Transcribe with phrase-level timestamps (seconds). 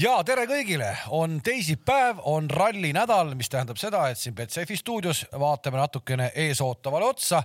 [0.00, 5.80] ja tere kõigile, on teisipäev, on rallinädal, mis tähendab seda, et siin Betsafe stuudios vaatame
[5.80, 7.42] natukene eesootavale otsa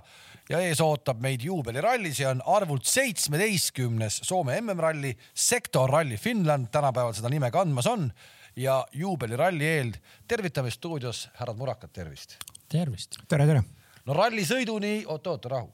[0.48, 7.16] ja ees ootab meid juubeliralli, see on arvult seitsmeteistkümnes Soome MM-ralli, Sektor Rally Finland tänapäeval
[7.18, 8.08] seda nime kandmas on
[8.56, 9.92] ja juubeliralli eel
[10.28, 12.38] tervitame stuudios härrad Murakad, tervist.
[12.72, 13.20] tervist.
[13.28, 13.64] tere, tere.
[14.06, 15.72] no rallisõiduni, oot-oot, rahu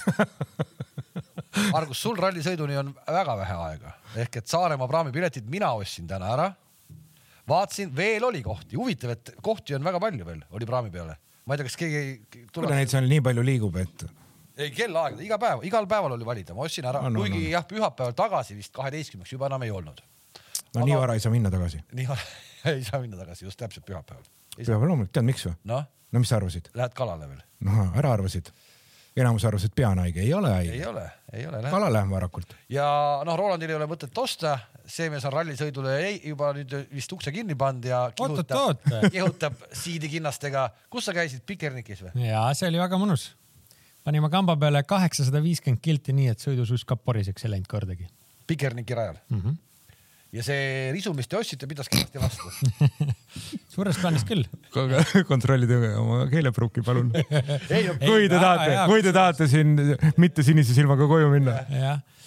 [1.72, 6.46] Margus, sul rallisõiduni on väga vähe aega ehk et Saaremaa praamipiletid mina ostsin täna ära.
[7.48, 11.16] vaatasin, veel oli kohti, huvitav, et kohti on väga palju veel, oli praami peale.
[11.44, 12.70] ma ei tea, kas keegi tuleb.
[12.70, 14.06] Neid seal nii palju liigub, et.
[14.56, 17.54] ei, kellaaegade, iga päev, igal päeval oli valida, ma ostsin ära no,, no, kuigi no.
[17.56, 20.02] jah, pühapäeval tagasi vist kaheteistkümneks juba enam ei olnud.
[20.02, 20.86] no Aga...
[20.86, 21.82] nii vara ei saa minna tagasi.
[21.92, 22.28] nii vara
[22.76, 24.26] ei saa minna tagasi, just täpselt pühapäeval.
[24.56, 25.58] pühapäeval loomulikult, tead miks või?
[25.74, 26.70] noh no mis sa arvasid?
[26.78, 27.42] Lähed kalale veel?
[27.66, 28.50] no ära arvasid
[29.16, 30.74] enamus arvas, et pea on haige, ei ole haige.
[30.76, 31.62] ei ole, ei ole.
[31.70, 32.54] kala läheb varakult.
[32.70, 32.86] ja
[33.26, 37.56] noh, Rolandil ei ole mõtet osta, see mees on rallisõidule juba nüüd vist ukse kinni
[37.58, 40.68] pannud ja kihutab, kihutab siidikinnastega.
[40.90, 42.28] kus sa käisid, Pikernikis või?
[42.28, 43.30] ja see oli väga mõnus.
[44.06, 48.08] panime kamba peale kaheksasada viiskümmend kilti, nii et sõidususs ka poriseks ei läinud kordagi.
[48.46, 49.42] Pikerniki rajal mm?
[49.42, 49.58] -hmm
[50.34, 52.50] ja see risu, mis te ostsite, pidas kenasti vastu
[53.74, 54.44] suures plaanis küll.
[55.30, 57.10] kontrollige oma keelepruuki, palun.
[58.06, 59.74] kui te tahate, kui te tahate siin
[60.22, 61.58] mitte sinise silmaga koju minna.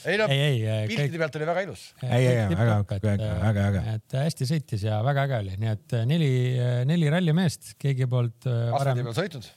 [0.03, 1.87] ei no piltide pealt oli väga ilus.
[2.03, 3.83] ei, ei, väga, väga, väga äge.
[3.95, 6.31] et hästi sõitis ja väga äge oli, nii et neli,
[6.89, 8.49] neli rallimeest keegi poolt.
[8.49, 9.51] asfaldi peal sõitnud?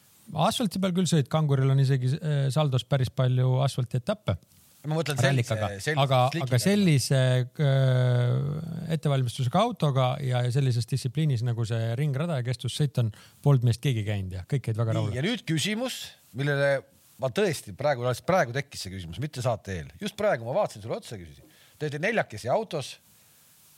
[0.47, 2.15] asfalti peal küll sõit, Kanguril on isegi
[2.55, 4.39] saldos päris palju asfaltietappe
[4.89, 5.57] ma mõtlen sellise
[5.99, 13.13] aga, aga sellise äh, ettevalmistusega autoga ja sellises distsipliinis nagu see ringrada ja kestussõit on,
[13.45, 15.17] polnud meist keegi käinud ja kõik jäid väga rahule.
[15.17, 16.03] ja nüüd küsimus,
[16.37, 16.79] millele
[17.23, 20.99] ma tõesti praegu, praegu tekkis see küsimus, mitte saate eel, just praegu ma vaatasin sulle
[20.99, 21.45] otsa, küsisin.
[21.77, 22.97] Te olete neljakesi autos.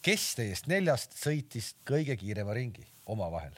[0.02, 3.52] kes teist neljast sõitis kõige kiirema ringi omavahel?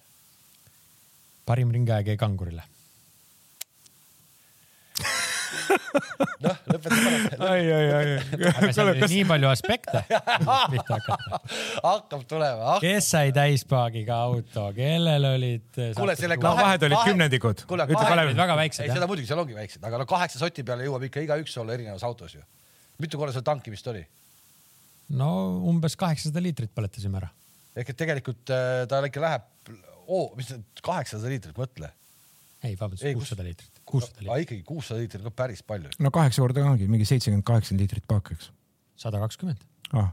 [1.44, 2.62] parim ringaeg jäi kangurile
[6.44, 7.38] noh, lõpetame ära.
[7.50, 8.50] ai, ai, ai.
[8.50, 11.41] aga seal oli nii palju aspekte, pihta hakata.
[11.84, 12.77] hakkab tulema.
[12.84, 15.69] kes sai täispaagiga auto, kellel olid.
[15.99, 16.55] kuule, selle kahe.
[16.55, 17.65] no vahed olid kümnendikud.
[17.71, 18.87] kuule, vahed olid väga väiksed.
[18.87, 21.77] ei, seda muidugi, seal ongi väiksed, aga no kaheksa soti peale jõuab ikka igaüks olla
[21.77, 22.43] erinevas autos ju.
[23.03, 24.05] mitu korda seal tankimist oli?
[25.21, 25.31] no
[25.71, 27.31] umbes kaheksasada liitrit põletasime ära.
[27.77, 29.75] ehk et tegelikult äh, ta ikka läheb
[30.11, 31.91] oh,, mis need kaheksasada liitrit, mõtle.
[32.62, 34.46] ei, vabandust, kuussada liitrit kuussada liitrit.
[34.46, 35.92] ikkagi kuussada liitrit on päris palju.
[35.98, 38.50] no kaheksa korda ongi mingi seitsekümmend, kaheksakümmend liitrit paak, eks.
[39.00, 39.64] sada kakskümmend
[39.98, 40.12] ah..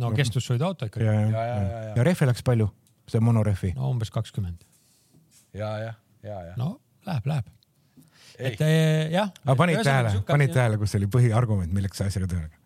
[0.00, 1.06] no kestvussõiduauto ikkagi.
[1.06, 1.92] ja, ja, ja, ja, ja.
[1.98, 2.68] ja rehve läks palju,
[3.10, 3.74] see monorehvi?
[3.78, 4.66] no umbes kakskümmend.
[5.56, 5.94] ja, ja,
[6.26, 6.54] ja, ja.
[6.60, 7.50] no läheb, läheb.
[8.38, 9.32] et eh, jah.
[9.44, 12.65] aga panid tähele, panid tähele, kus oli põhiargument, milleks see asjaga tööle?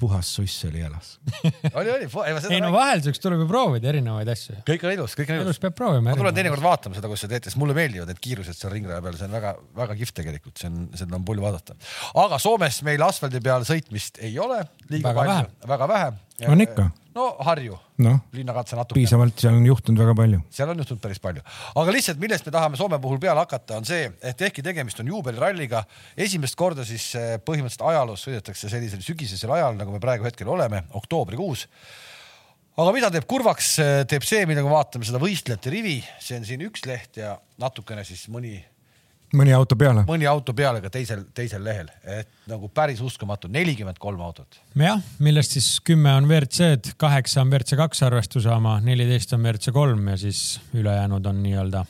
[0.00, 1.12] Puhas suss oli jalas
[1.78, 2.08] oli, oli.
[2.50, 4.60] ei no vahel siukest tuleb ju proovida erinevaid asju.
[4.68, 5.50] kõik on ilus, kõik on ilus.
[5.50, 6.10] elus peab proovima.
[6.10, 9.04] ma tulen teinekord vaatama seda, kus te teete, sest mulle meeldivad need kiirused seal ringraja
[9.04, 11.76] peal, see on väga-väga kihvt tegelikult, see on, seda on palju vaadata.
[12.24, 16.10] aga Soomes meil asfaldi peal sõitmist ei ole liiga väga palju, väga vähe.
[16.50, 17.76] on ikka no Harju.
[18.00, 18.96] No, linnakatse natuke.
[18.96, 20.40] piisavalt, seal on juhtunud väga palju.
[20.54, 21.42] seal on juhtunud päris palju,
[21.82, 25.10] aga lihtsalt, millest me tahame Soome puhul peale hakata, on see, et ehkki tegemist on
[25.12, 25.82] juubeliralliga,
[26.16, 30.84] esimest korda siis eh, põhimõtteliselt ajaloos sõidetakse sellisel sügisesel ajal, nagu me praegu hetkel oleme,
[31.00, 31.66] oktoobrikuus.
[32.80, 36.48] Aga mida teeb kurvaks, eh, teeb see, mida me vaatame seda võistlejate rivi, see on
[36.48, 38.56] siin üks leht ja natukene siis mõni
[39.36, 40.04] mõni auto peale.
[40.08, 44.60] mõni auto peale ka teisel, teisel lehel, et nagu päris uskumatu, nelikümmend kolm autot.
[44.76, 49.74] jah, millest siis kümme on WRC-d, kaheksa on WRC kaks arvestuse oma, neliteist on WRC
[49.76, 51.84] kolm ja siis ülejäänud on nii-öelda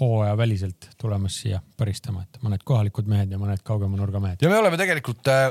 [0.00, 4.42] hooajaväliselt tulemas siia paristama, et mõned kohalikud mehed ja mõned kaugema nurga mehed.
[4.42, 5.48] ja me oleme tegelikult äh,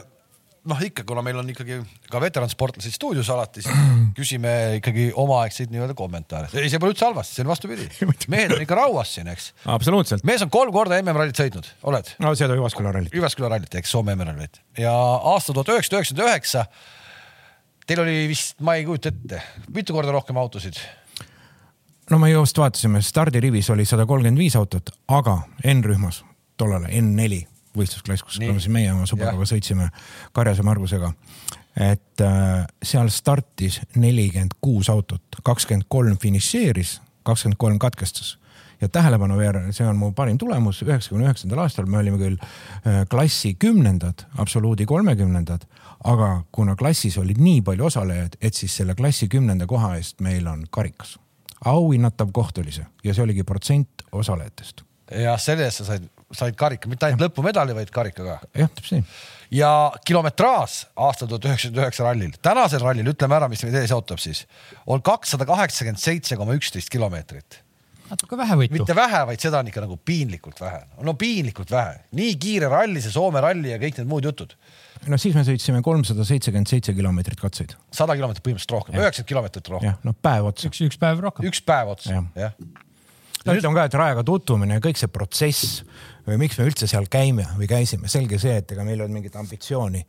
[0.70, 1.78] noh, ikka, kuna meil on ikkagi
[2.12, 3.76] ka veteransportlased stuudios alati, siis
[4.20, 6.50] küsime ikkagi omaaegseid nii-öelda kommentaare.
[6.54, 7.88] ei, see pole üldse halvasti, see on vastupidi.
[8.34, 9.52] mehed on ikka rauas siin, eks.
[9.78, 10.26] absoluutselt.
[10.28, 12.12] mees on kolm korda MM-rallit sõitnud, oled?
[12.24, 13.16] no seda Jyvaskyla rallit.
[13.16, 14.94] Jyvaskyla rallit, eks, Soome MM-rallit ja
[15.32, 16.68] aasta tuhat üheksasada üheksakümmend üheksa.
[17.86, 19.42] Teil oli vist, ma ei kujuta ette,
[19.74, 20.80] mitu korda rohkem autosid?
[22.10, 26.24] no me just vaatasime, stardirivis oli sada kolmkümmend viis autot, aga N-rühmas
[26.58, 29.90] tollal N4 võistlusklass, kus me siis meie oma Subaruga sõitsime
[30.36, 31.14] Karjase Margusega.
[31.76, 38.38] et äh, seal startis nelikümmend kuus autot, kakskümmend kolm finišeeris, kakskümmend kolm katkestas
[38.82, 43.04] ja tähelepanu veer, see on mu parim tulemus, üheksakümne üheksandal aastal me olime küll äh,
[43.12, 45.68] klassi kümnendad, absoluudi kolmekümnendad,
[46.04, 50.48] aga kuna klassis oli nii palju osalejaid, et siis selle klassi kümnenda koha eest meil
[50.48, 51.18] on karikas.
[51.66, 56.58] auhinnatav koht oli see ja see oligi protsent osalejatest jah, selle eest sa said said
[56.60, 58.38] karika, mitte ainult lõpumedali, vaid karika ka.
[58.58, 59.20] jah, täpselt nii.
[59.60, 59.72] ja
[60.08, 64.46] kilometraaž aastal tuhat üheksasada üheksa rallil, tänasel rallil, ütleme ära, mis meid ees ootab siis,
[64.86, 67.62] on kakssada kaheksakümmend seitse koma üksteist kilomeetrit
[68.10, 68.78] natuke vähe võitu.
[68.78, 70.82] mitte vähe, vaid seda on ikka nagu piinlikult vähe.
[71.06, 74.56] no piinlikult vähe, nii kiire ralli, see Soome ralli ja kõik need muud jutud.
[75.10, 77.76] no siis me sõitsime kolmsada seitsekümmend seitse kilomeetrit katseid.
[77.94, 80.02] sada kilomeetrit põhimõtteliselt rohkem, üheksakümmend kilomeetrit rohkem.
[80.06, 80.70] noh päev otsa.
[80.70, 81.50] üks, üks päev rohkem.
[81.50, 82.52] üks päev otsa, jah ja.
[83.46, 85.84] No ütleme ka, et rajaga tutvumine ja kõik see protsess
[86.26, 89.20] või miks me üldse seal käime või käisime, selge see, et ega meil ei olnud
[89.20, 90.02] mingit ambitsiooni,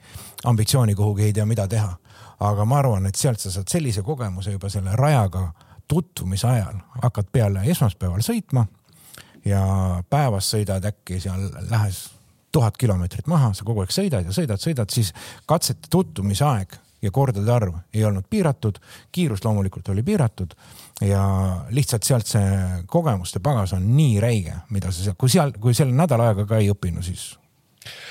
[0.49, 1.97] ambitsiooni kuhugi ei tea, mida teha.
[2.41, 5.47] aga ma arvan, et sealt sa saad sellise kogemuse juba selle rajaga
[5.89, 6.83] tutvumise ajal.
[7.03, 8.67] Hakkad peale esmaspäeval sõitma
[9.45, 9.63] ja
[10.11, 12.11] päevas sõidad äkki seal lähes
[12.53, 15.13] tuhat kilomeetrit maha, sa kogu aeg sõidad ja sõidad, sõidad, siis
[15.47, 18.79] katsete tutvumise aeg ja kordade arv ei olnud piiratud,
[19.13, 20.55] kiirus loomulikult oli piiratud
[21.05, 21.23] ja
[21.77, 25.97] lihtsalt sealt see kogemuste pagas on nii räige, mida sa seal, kui seal, kui selle
[25.97, 27.35] nädala aega ka ei õppinud, siis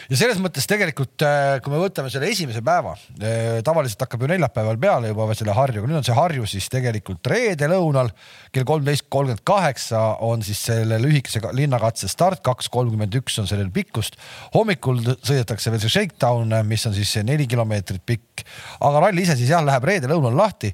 [0.09, 4.29] ja selles mõttes tegelikult, äh, kui me võtame selle esimese päeva, äh, tavaliselt hakkab ju
[4.31, 8.11] neljapäeval peale juba selle Harjuga, nüüd on see Harju siis tegelikult reede lõunal
[8.53, 13.71] kell kolmteist kolmkümmend kaheksa on siis selle lühikese linnakatse start, kaks kolmkümmend üks on sellel
[13.73, 14.19] pikkust.
[14.53, 18.45] hommikul sõidetakse veel see shakedown, mis on siis neli kilomeetrit pikk,
[18.85, 20.73] aga ralli ise siis jah, läheb reede lõunal lahti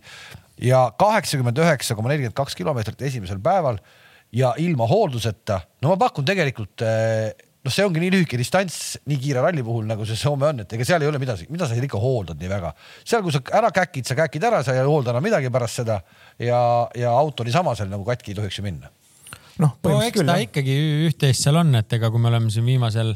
[0.62, 3.80] ja kaheksakümmend üheksa koma nelikümmend kaks kilomeetrit esimesel päeval
[4.34, 5.62] ja ilma hoolduseta.
[5.82, 7.32] no ma pakun tegelikult äh,
[7.62, 8.78] noh, see ongi nii lühike distants
[9.10, 11.68] nii kiire ralli puhul, nagu see Soome on, et ega seal ei ole midagi, mida
[11.68, 12.74] sa seal ikka hooldad nii väga.
[13.04, 16.00] seal, kui sa ära käkid, sa käkid ära, sa ei hoolda enam midagi pärast seda
[16.42, 16.62] ja,
[16.98, 18.92] ja auto niisama seal nagu katki ei tohiks ju minna.
[19.62, 20.78] noh, no, eks ta ikkagi
[21.10, 23.14] üht-teist seal on, et ega kui me oleme siin viimasel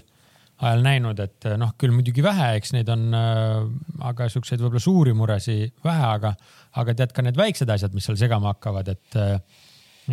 [0.63, 3.65] ajal näinud, et noh, küll muidugi vähe, eks neid on äh,,
[4.07, 6.35] aga siukseid võib-olla suuri muresid vähe, aga,
[6.79, 9.19] aga tead ka need väiksed asjad, mis seal segama hakkavad, et,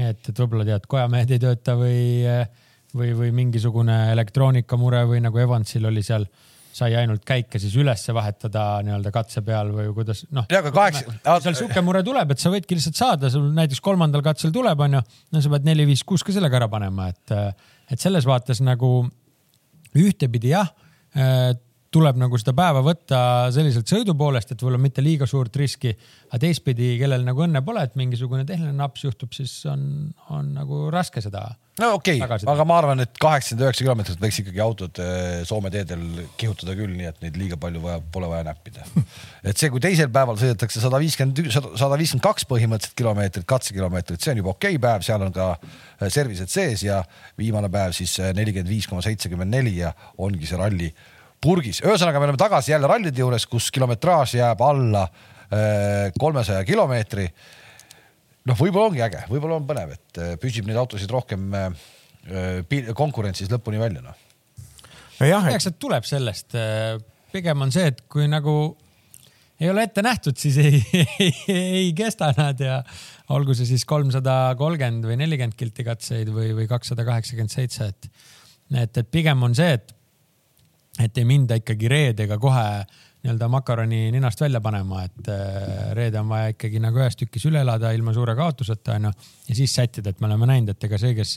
[0.03, 2.03] et, et võib-olla tead, kojamehed ei tööta või
[2.97, 6.27] või, või mingisugune elektroonikamure või nagu Evansil oli seal,
[6.73, 10.47] sai ainult käike siis ülesse vahetada nii-öelda katse peal või kuidas noh.
[10.49, 11.17] kaheksa.
[11.45, 15.03] seal sihuke mure tuleb, et sa võidki lihtsalt saada, sul näiteks kolmandal katsel tuleb, onju,
[15.33, 17.37] no sa pead neli, viis, kuus ka sellega ära panema, et,
[17.93, 18.95] et selles vaates nagu
[19.99, 20.73] ühtepidi jah
[21.93, 23.19] tuleb nagu seda päeva võtta
[23.53, 25.93] selliselt sõidu poolest, et võib-olla mitte liiga suurt riski.
[26.31, 29.83] aga teistpidi, kellel nagu õnne pole, et mingisugune tehniline naps juhtub, siis on,
[30.33, 31.51] on nagu raske seda.
[31.81, 35.71] No okei okay., aga ma arvan, et kaheksakümmend üheksa kilomeetrit võiks ikkagi autod eh, Soome
[35.73, 36.03] teedel
[36.41, 38.85] kihutada küll, nii et neid liiga palju vaja, pole vaja näppida.
[39.49, 44.35] et see, kui teisel päeval sõidetakse sada viiskümmend, sada viiskümmend kaks põhimõtteliselt kilomeetrit, katsekilomeetrit, see
[44.35, 47.01] on juba okei okay päev, seal on ka eh, servised sees ja
[47.41, 50.93] viimane päev siis eh, nelikümmend viis koma seitsekümmend neli ja ongi see ralli
[51.43, 51.83] purgis.
[51.83, 57.27] ühesõnaga, me oleme tagasi jälle rallide juures, kus kilometraaž jääb alla äh, kolmesaja kilomeetri.
[58.49, 61.91] Noh, võib-olla ongi äge, võib-olla on põnev, et äh, püsib neid autosid rohkem äh,
[62.97, 64.19] konkurentsis lõpuni välja, noh.
[65.19, 66.55] nojah, eks see tuleb sellest.
[67.33, 68.55] pigem on see, et kui nagu
[69.63, 71.33] ei ole ette nähtud, siis ei, ei,
[71.81, 72.81] ei kesta nad ja
[73.35, 78.09] olgu see siis kolmsada kolmkümmend või nelikümmend kilti katseid või, või kakssada kaheksakümmend seitse, et,
[78.75, 79.99] et, et pigem on see, et
[81.01, 82.67] et ei minda ikkagi reedega kohe
[83.23, 87.61] nii-öelda makaroni ninast välja panema, et äh, reede on vaja ikkagi nagu ühes tükis üle
[87.63, 89.13] elada ilma suure kaotuseta onju.
[89.49, 91.37] Ja siis sättida, et me oleme näinud, et ega see, kes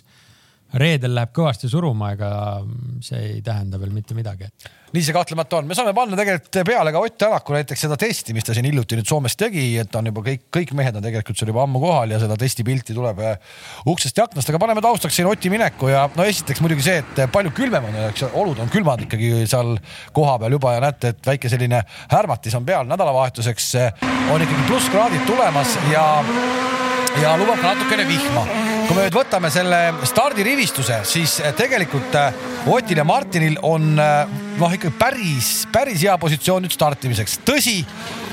[0.80, 2.30] reedel läheb kõvasti suruma, ega
[3.04, 4.50] see ei tähenda veel mitte midagi.
[4.96, 8.34] nii see kahtlemata on, me saame panna tegelikult peale ka Ott Tänaku näiteks seda testi,
[8.36, 11.04] mis ta siin hiljuti nüüd Soomes tegi, et ta on juba kõik, kõik mehed on
[11.04, 13.58] tegelikult seal juba ammu kohal ja seda testipilti tuleb äh,
[13.92, 17.24] uksest ja aknast, aga paneme taustaks siin Oti mineku ja no esiteks muidugi see, et
[17.32, 19.76] palju külmem on, eks olud on külmad ikkagi seal
[20.16, 22.88] kohapeal juba ja näete, et väike selline härmatis on peal.
[22.88, 23.72] Nädalavahetuseks
[24.32, 26.08] on ikkagi plusskraadid tulemas ja
[27.22, 28.48] ja lubab natukene vihma
[28.86, 34.36] kui me nüüd võtame selle stardirivistuse, siis eh, tegelikult eh, Otil ja Martinil on eh,
[34.60, 37.40] noh, ikka päris, päris hea positsioon nüüd startimiseks.
[37.48, 37.80] tõsi,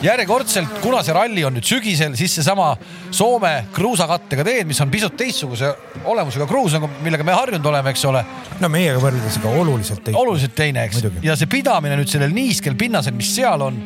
[0.05, 2.75] järjekordselt, kuna see ralli on nüüd sügisel, siis seesama
[3.13, 5.73] Soome kruusakattega teed, mis on pisut teistsuguse
[6.09, 8.25] olemusega kruus, nagu millega me harjunud oleme, eks ole.
[8.61, 10.21] no meiega võrreldes ikka oluliselt teine.
[10.21, 11.03] oluliselt teine, eks.
[11.25, 13.81] ja see pidamine nüüd sellel niiskel pinnasel, mis seal on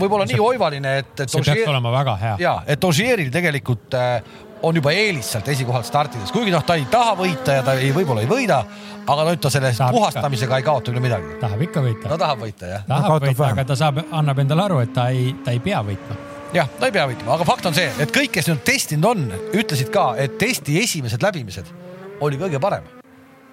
[0.00, 1.30] võib-olla nii oivaline, et, et.
[1.30, 2.36] see peaks olema väga hea.
[2.42, 4.22] ja, et Ožeeril tegelikult äh,
[4.62, 7.92] on juba eelis sealt esikohalt startides, kuigi noh, ta ei taha võita ja ta ei,
[7.96, 8.60] võib-olla ei võida,
[9.06, 10.60] aga nüüd ta selle tahab puhastamisega ikka.
[10.60, 11.34] ei kaota küll midagi.
[11.40, 12.12] tahab ikka võita.
[12.12, 12.86] no tahab võita jah.
[12.88, 15.82] tahab no, võita, aga ta saab, annab endale aru, et ta ei, ta ei pea
[15.86, 16.20] võitma.
[16.56, 19.28] jah, ta ei pea võitma, aga fakt on see, et kõik, kes nüüd testinud on,
[19.50, 21.76] ütlesid ka, et testi esimesed läbimised
[22.20, 22.99] oli kõige parem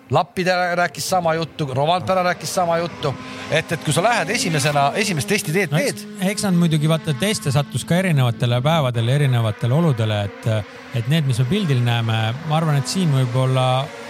[0.10, 3.12] Lappide rääkis sama juttu, Romantpera rääkis sama juttu,
[3.52, 6.00] et, et kui sa lähed esimesena, esimest testi teed, no, teed
[6.30, 10.48] eks, nad muidugi vaata teste sattus ka erinevatele päevadele, erinevatele oludele, et,
[10.96, 13.68] et need, mis me pildil näeme, ma arvan, et siin võib-olla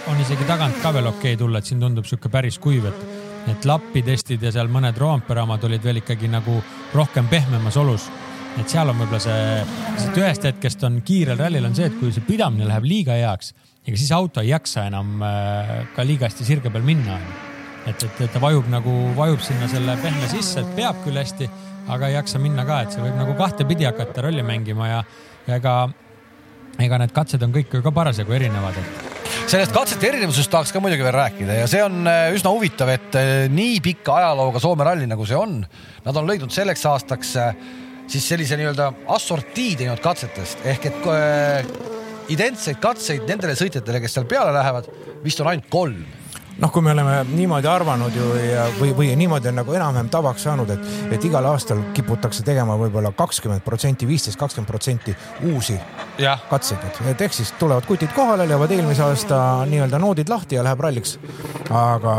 [0.08, 3.02] on isegi tagant ka veel okei okay tulla, et siin tundub sihuke päris kuiv, et,
[3.50, 6.60] et lappi testid ja seal mõned Roompere omad olid veel ikkagi nagu
[6.94, 8.06] rohkem pehmemas olus.
[8.58, 9.66] et seal on võib-olla see,
[9.98, 13.52] siit ühest hetkest on kiirel rallil on see, et kui see pidamine läheb liiga heaks,
[13.88, 17.16] ega siis auto ei jaksa enam äh, ka liiga hästi sirge peal minna
[17.88, 21.48] et, et, et ta vajub nagu, vajub sinna selle pehme sisse, et peab küll hästi,
[21.92, 25.02] aga ei jaksa minna ka, et see võib nagu kahtepidi hakata rolli mängima ja,
[25.48, 25.76] ja ega,
[26.84, 29.06] ega need katsed on kõik ju ka parasjagu erinevad, et.
[29.48, 33.16] Sellest katsete erinevusest tahaks ka muidugi veel rääkida ja see on äh, üsna huvitav, et
[33.16, 35.62] äh, nii pika ajalooga Soome ralli nagu see on,
[36.04, 37.36] nad on leidnud selleks aastaks
[38.08, 40.64] siis sellise nii-öelda assortii teinud katsetest.
[40.68, 41.08] Ehk et
[42.32, 44.88] identseid katseid nendele sõitjatele, kes seal peale lähevad,
[45.24, 46.06] vist on ainult kolm.
[46.58, 50.42] Noh, kui me oleme niimoodi arvanud ju ja, või, või niimoodi on nagu enam-vähem tavaks
[50.42, 55.14] saanud, et, et igal aastal kiputakse tegema võib-olla kakskümmend protsenti, viisteist, kakskümmend protsenti
[55.52, 55.76] uusi
[56.18, 59.38] jah, katseid, et, et ehk siis tulevad kutid kohale, löövad eelmise aasta
[59.70, 61.14] nii-öelda noodid lahti ja läheb ralliks.
[61.70, 62.16] aga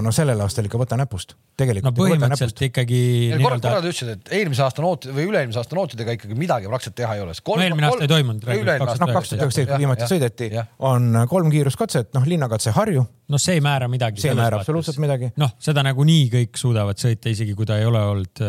[0.00, 2.64] no sellel aastal ikka võta näpust, tegelikult võta põhimõtteliselt näpust.
[2.68, 3.00] ikkagi
[3.32, 6.70] korra, korra nii-öelda te ütlesite, et eelmise aasta noot või üle-eelmise aasta nootidega ikkagi midagi
[6.70, 7.34] praktiliselt teha ei ole.
[7.38, 10.50] No eelmine aasta ei toimunud, noh, kaks tuhat üheksateist, kui viimati sõideti
[10.90, 14.22] on kolm kiiruskatset, noh linnakatse Harju, noh, see ei määra midagi.
[14.22, 15.32] see ei määra absoluutselt midagi.
[15.40, 18.46] noh, seda nagunii kõik suudavad sõita, isegi kui ta ei ole olnud.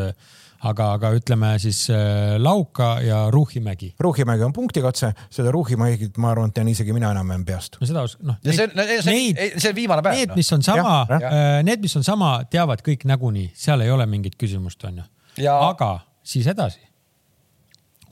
[0.70, 3.94] aga, aga ütleme siis äh, Lauka ja Ruuhimägi.
[4.00, 7.80] Ruuhimägi on punktikatse, seda Ruuhimägi, ma arvan, tean isegi mina enam-vähem peast.
[7.82, 8.40] no seda, noh.
[8.44, 8.70] ja see,
[9.04, 10.22] see, see on viimane päev.
[10.22, 14.08] Need, mis on sama Jah,, need, mis on sama, teavad kõik nagunii, seal ei ole
[14.10, 15.06] mingit küsimust, onju.
[15.54, 15.94] Aga
[16.24, 16.82] siis edasi.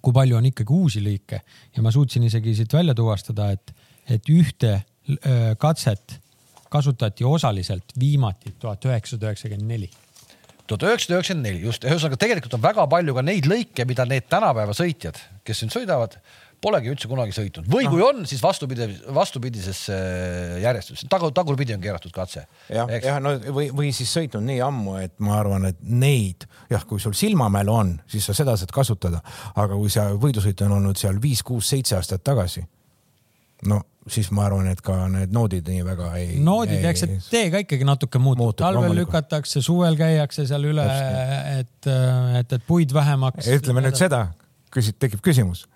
[0.01, 1.43] kui palju on ikkagi uusi lõike
[1.75, 3.73] ja ma suutsin isegi siit välja tuvastada, et,
[4.09, 6.17] et ühte öö, katset
[6.71, 9.89] kasutati osaliselt viimati tuhat üheksasada üheksakümmend neli.
[10.69, 14.29] Tuhat üheksasada üheksakümmend neli, just, ühesõnaga tegelikult on väga palju ka neid lõike, mida need
[14.31, 16.17] tänapäeva sõitjad, kes siin sõidavad,
[16.61, 17.67] polegi üldse kunagi sõitnud.
[17.71, 22.45] Või kui on, siis vastupidi, vastupidises äh, järjestuses, tagu, tagurpidi on keeratud katse.
[22.69, 26.85] jah, jah, no või, või siis sõitnud nii ammu, et ma arvan, et neid jah,
[26.87, 29.23] kui sul silmamälu on, siis sa seda saad kasutada,
[29.55, 32.63] aga kui see võidusõit on olnud seal viis, kuus, seitse aastat tagasi,
[33.71, 36.37] no siis ma arvan, et ka need noodid nii väga ei.
[36.41, 40.85] noodid, eks see tee ka ikkagi natuke muutub, Muutub, talvel lükatakse, suvel käiakse seal üle,
[41.59, 41.89] et,
[42.39, 43.49] et, et puid vähemaks.
[43.59, 44.25] ütleme nüüd seda,
[44.73, 45.67] küsid, tekib küsimus,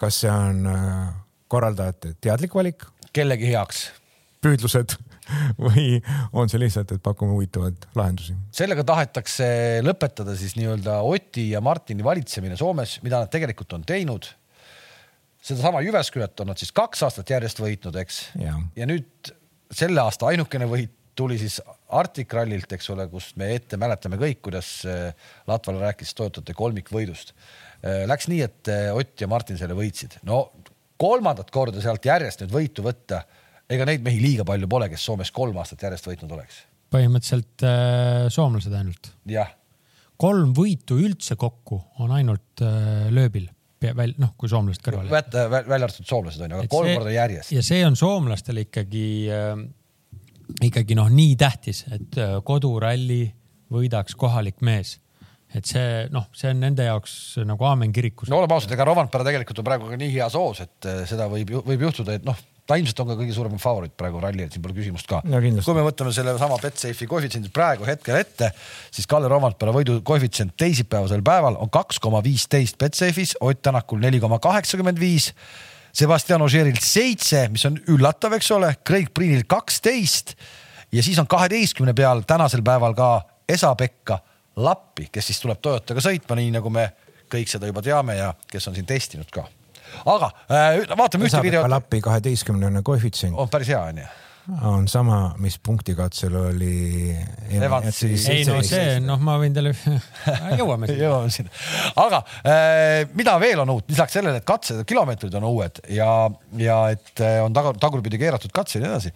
[0.00, 1.10] kas see on äh,
[1.52, 3.90] korraldajate teadlik valik, kellegi heaks.
[4.44, 4.96] püüdlused
[5.66, 6.00] või
[6.36, 8.36] on see lihtsalt, et pakume huvitavaid lahendusi?
[8.54, 9.46] sellega tahetakse
[9.84, 14.28] lõpetada siis nii-öelda Oti ja Martini valitsemine Soomes, mida nad tegelikult on teinud.
[15.46, 18.20] Sedasama Jyväskülat on nad siis kaks aastat järjest võitnud, eks.
[18.76, 19.30] Ja nüüd
[19.74, 21.60] selle aasta ainukene võit tuli siis
[21.96, 27.32] Arctic Rallilt, eks ole, kus me ette mäletame kõik, kuidas äh, Latval rääkis Toyotate kolmikvõidust.
[28.10, 30.18] Läks nii, et äh, Ott ja Martin selle võitsid.
[30.28, 30.50] no
[31.00, 33.22] kolmandat korda sealt järjest nüüd võitu võtta,
[33.70, 36.64] ega neid mehi liiga palju pole, kes Soomes kolm aastat järjest võitnud oleks.
[36.92, 37.64] põhimõtteliselt
[38.32, 39.12] soomlased ainult.
[39.28, 39.50] jah
[40.16, 42.62] kolm võitu üldse kokku on ainult
[43.12, 43.50] lööbil,
[43.82, 45.10] väl-, noh, kui soomlased kõrvale.
[45.12, 47.52] välja, välja arvatud soomlased on ju, aga kolm korda järjest.
[47.54, 49.64] ja see on soomlastele ikkagi äh,,
[50.66, 53.24] ikkagi noh, nii tähtis, et äh, koduralli
[53.72, 54.96] võidaks kohalik mees.
[55.54, 59.26] et see noh, see on nende jaoks nagu aamen kirikus no oleme ausad, ega Rovanpera
[59.26, 62.38] tegelikult on praegu ka nii heas hoos, et äh, seda võib, võib juhtuda, et noh,
[62.66, 65.20] ta ilmselt on ka kõige suurem favoriit praegu rallil, siin pole küsimust ka.
[65.26, 68.50] No kui me võtame sellesama Betsafe'i koefitsiendi praegu hetkel ette,
[68.94, 74.20] siis Kalle Rovanpera võidu koefitsient teisipäevasel päeval on kaks koma viisteist Betsafe'is, Ott Tänakul neli
[74.22, 75.32] koma kaheksakümmend viis.
[75.96, 80.34] Sebastian Ožeerilt seitse, mis on üllatav, eks ole, Craig Priinil kaksteist
[80.92, 83.10] ja siis on kaheteistkümne peal tänasel päeval ka
[83.48, 84.18] Esa-Pekka
[84.56, 86.90] Lappi, kes siis tuleb Toyotaga sõitma, nii nagu me
[87.32, 89.46] kõik seda juba teame ja kes on siin testinud ka.
[90.04, 94.06] Aga äh, vaatame ühte videot, lappi kaheteistkümnene koefitsient on päris hea onju.
[94.62, 97.16] On sama, mis punktikatsel oli.
[97.50, 99.72] Ei no see, noh, ma võin teile,
[100.60, 101.02] jõuame sinna.
[101.02, 101.52] jõuame sinna,
[102.02, 106.10] aga äh, mida veel on uut, lisaks sellele, et katsed, kilomeetrid on uued ja,
[106.60, 109.12] ja et äh, on tagur, tagurpidi keeratud katse ja nii edasi,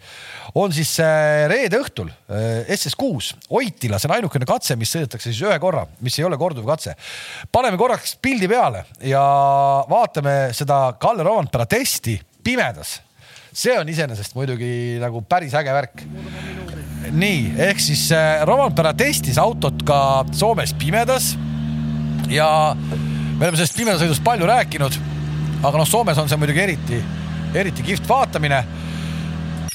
[0.59, 5.43] on siis äh, reede õhtul äh, SS6 Oitila, see on ainukene katse, mis sõidetakse siis
[5.47, 6.97] ühe korra, mis ei ole korduv katse.
[7.51, 9.23] paneme korraks pildi peale ja
[9.89, 12.99] vaatame seda Kalle Rovanpera testi pimedas
[13.51, 16.03] see on iseenesest muidugi nagu päris äge värk.
[17.11, 21.33] nii, ehk siis äh, Rovanpera testis autot ka Soomes pimedas
[22.31, 24.95] ja me oleme sellest pimedasõidust palju rääkinud.
[25.63, 27.01] aga noh, Soomes on see muidugi eriti,
[27.53, 28.63] eriti kihvt vaatamine.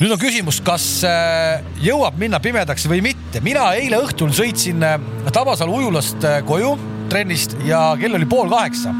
[0.00, 3.44] nüüd on küsimus, kas äh, jõuab minna pimedaks või mitte.
[3.44, 4.96] mina eile õhtul sõitsin äh,
[5.32, 6.76] Tabasalu ujulast koju
[7.10, 8.94] trennist ja kell oli pool kaheksa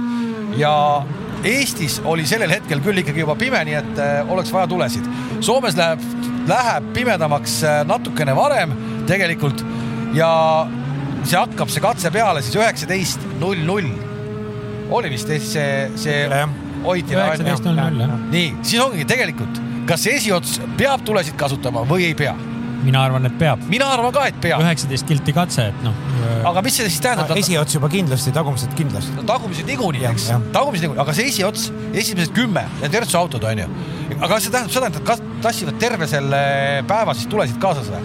[0.61, 0.75] ja
[1.45, 4.01] Eestis oli sellel hetkel küll ikkagi juba pime, nii et
[4.33, 5.07] oleks vaja tulesid.
[5.45, 6.03] Soomes läheb,
[6.49, 8.73] läheb pimedamaks natukene varem
[9.07, 9.63] tegelikult
[10.17, 10.31] ja
[11.27, 13.93] see hakkab, see katse peale siis üheksateist null null.
[14.91, 16.19] oli vist see, see
[16.85, 17.15] hoiti.
[17.15, 18.19] üheksateist null null jah.
[18.33, 22.35] nii, siis ongi tegelikult kas esiots peab tulesid kasutama või ei pea?
[22.87, 23.63] Mina arvan, et peab.
[23.71, 24.63] mina arvan ka, et peab.
[24.65, 25.97] üheksateist kilti katse, et noh.
[26.51, 27.33] aga mis see siis tähendab?
[27.41, 29.15] esiots juba kindlasti, tagumised kindlasti.
[29.19, 30.29] no tagumised niikuinii, eks.
[30.55, 33.71] tagumised niikuinii, aga see esiots, esimesed kümme, need Virtsu autod on ju.
[34.19, 36.45] aga kas see tähendab seda, et nad tassivad terve selle
[36.89, 38.05] päeva siis tulesid kaasas või?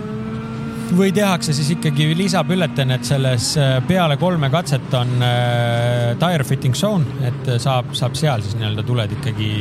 [0.92, 6.76] või tehakse siis ikkagi lisabülletin, et selles äh, peale kolme katset on äh, tire fitting
[6.76, 9.52] zone, et saab, saab seal siis nii-öelda tuled ikkagi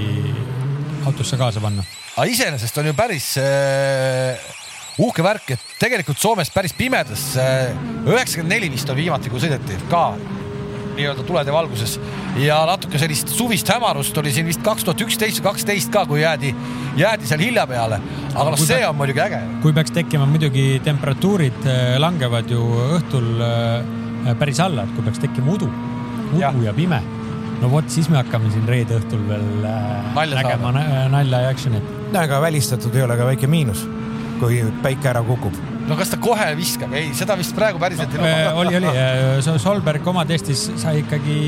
[1.07, 1.87] autosse kaasa panna
[2.17, 4.49] aga iseenesest on ju päris äh,
[4.99, 7.71] uhke värk, et tegelikult Soomes päris pimedas äh,,
[8.07, 10.11] üheksakümmend neli vist on viimati, kui sõideti ka
[10.97, 11.97] nii-öelda tulede valguses
[12.41, 16.23] ja natuke sellist suvist hämarust oli siin vist kaks tuhat üksteist või kaksteist ka, kui
[16.23, 16.53] jäädi,
[16.99, 18.01] jäädi seal hilja peale.
[18.35, 19.41] aga noh, see on muidugi äge.
[19.63, 22.67] kui peaks tekkima muidugi temperatuurid äh, langevad ju
[22.99, 25.71] õhtul äh, päris alla, et kui peaks tekkima udu,
[26.31, 27.01] udu ja, ja pime
[27.61, 30.75] no vot, siis me hakkame siin reede õhtul veel äh, nalja nägema
[31.17, 31.97] nalja ja action'it.
[32.17, 33.87] aga välistatud ei ole ka väike miinus,
[34.41, 35.57] kui päike ära kukub
[35.91, 38.65] no kas ta kohe viskab, ei, seda vist praegu päriselt no, ei luba.
[38.65, 41.39] oli, oli, äh, Solberg oma testis sai ikkagi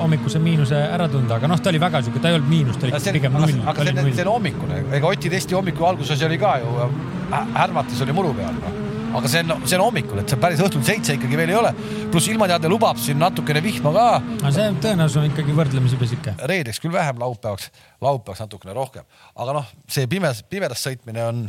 [0.00, 2.88] hommikuse miinuse ära tunda, aga noh, ta oli väga sihuke, ta ei olnud miinus, ta
[2.88, 3.60] oli see, pigem null.
[3.72, 8.02] aga see, see on hommikune, ega Oti testi hommiku alguses oli ka ju, äh, härmates
[8.06, 8.80] oli muru peal no
[9.14, 11.70] aga see on, see on hommikul, et see päris õhtul seitse ikkagi veel ei ole.
[12.10, 14.06] pluss ilmateade lubab siin natukene vihma ka.
[14.40, 16.34] aga see tõenäosus on ikkagi võrdlemisi pisike.
[16.50, 17.70] reedeks küll vähem, laupäevaks,
[18.02, 19.06] laupäevaks natukene rohkem,
[19.38, 21.44] aga noh, see pimes, pimedas sõitmine on,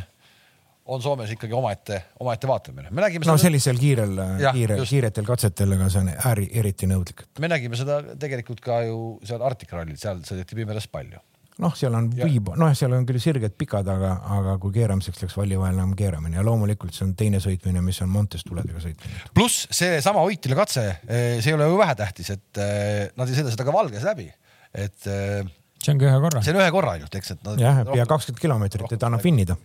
[0.85, 2.89] on Soomes ikkagi omaette, omaette vaatamine.
[2.91, 3.25] me nägime.
[3.25, 3.47] no seda...
[3.47, 4.19] sellisel kiirel,
[4.53, 7.25] kiire, kiiretel katsetel, aga see on äri, eriti nõudlik.
[7.41, 11.21] me nägime seda tegelikult ka ju seal Arktika rallil, seal sõideti pimedas palju
[11.63, 15.35] noh, seal on viib, noh, seal on küll sirged pikad, aga, aga kui keeramiseks läks
[15.39, 19.21] valli vahel enam keeramine ja loomulikult see on teine sõitmine, mis on Montes tuledega sõitmine.
[19.35, 23.53] pluss seesama Oitile katse, eh, see ei ole ju vähetähtis, et eh, nad ei sõida
[23.53, 24.27] seda ka Valges läbi,
[24.73, 24.99] et.
[25.07, 26.43] Eh, see on ka ühe korra.
[26.43, 27.63] see on ühe korra ainult, eks, et nad.
[27.63, 29.57] jah, pea kakskümmend kilomeetrit, et annab finnida.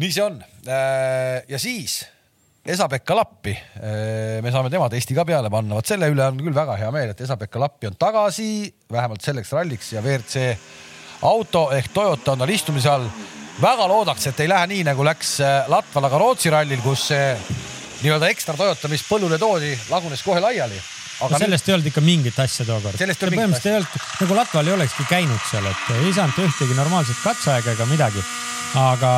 [0.00, 0.40] Nii see on
[1.48, 2.02] ja siis
[2.62, 3.52] Esa-Pekka Lappi.
[4.42, 7.10] me saame tema testi ka peale panna, vot selle üle on küll väga hea meel,
[7.10, 10.52] et Esa-Pekka Lappi on tagasi, vähemalt selleks ralliks ja WRC
[11.26, 13.08] auto ehk Toyota on tal istumise all.
[13.62, 15.36] väga loodaks, et ei lähe nii, nagu läks
[15.68, 17.26] Latval, aga Rootsi rallil, kus see
[18.02, 20.78] nii-öelda ekstra Toyota, mis põllule toodi, lagunes kohe laiali.
[21.20, 21.72] aga no sellest nüüd...
[21.72, 22.98] ei olnud ikka mingit asja tookord.
[23.02, 27.76] põhimõtteliselt ei olnud, nagu Latval ei olekski käinud seal, et ei saanud ühtegi normaalset katseaega
[27.76, 28.24] ega midagi.
[28.78, 29.14] Aga,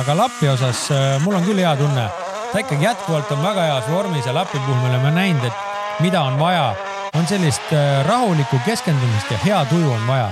[0.00, 0.88] aga Lappi osas
[1.24, 2.08] mul on küll hea tunne
[2.52, 6.22] ta ikkagi jätkuvalt on väga heas vormis ja Lapi puhul me oleme näinud, et mida
[6.22, 6.74] on vaja,
[7.18, 10.30] on sellist äh, rahulikku keskendumist ja hea tuju on vaja.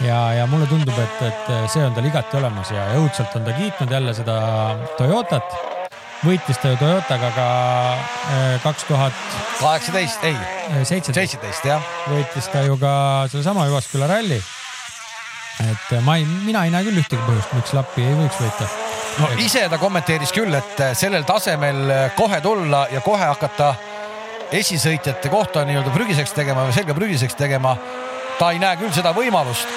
[0.00, 3.54] ja, ja mulle tundub, et, et see on tal igati olemas ja õudselt on ta
[3.58, 4.38] kiitnud jälle seda
[4.98, 5.56] Toyotat.
[6.24, 7.46] võitis ta ju Toyotaga ka
[7.94, 9.38] äh, kaks tuhat.
[9.60, 10.36] kaheksateist, ei.
[10.70, 11.82] Äh, seitseteist, jah.
[12.10, 12.92] võitis ta ju ka
[13.32, 14.42] sellesama Jyvaskyla ralli.
[15.62, 18.68] Et ma ei, mina ei näe küll ühtegi põhjust, miks Lappi ei võiks võita
[19.18, 23.74] no ise ta kommenteeris küll, et äh, sellel tasemel äh, kohe tulla ja kohe hakata
[24.54, 27.76] esisõitjate kohta nii-öelda prügiseks tegema või selga prügiseks tegema.
[28.38, 29.68] ta ei näe küll seda võimalust.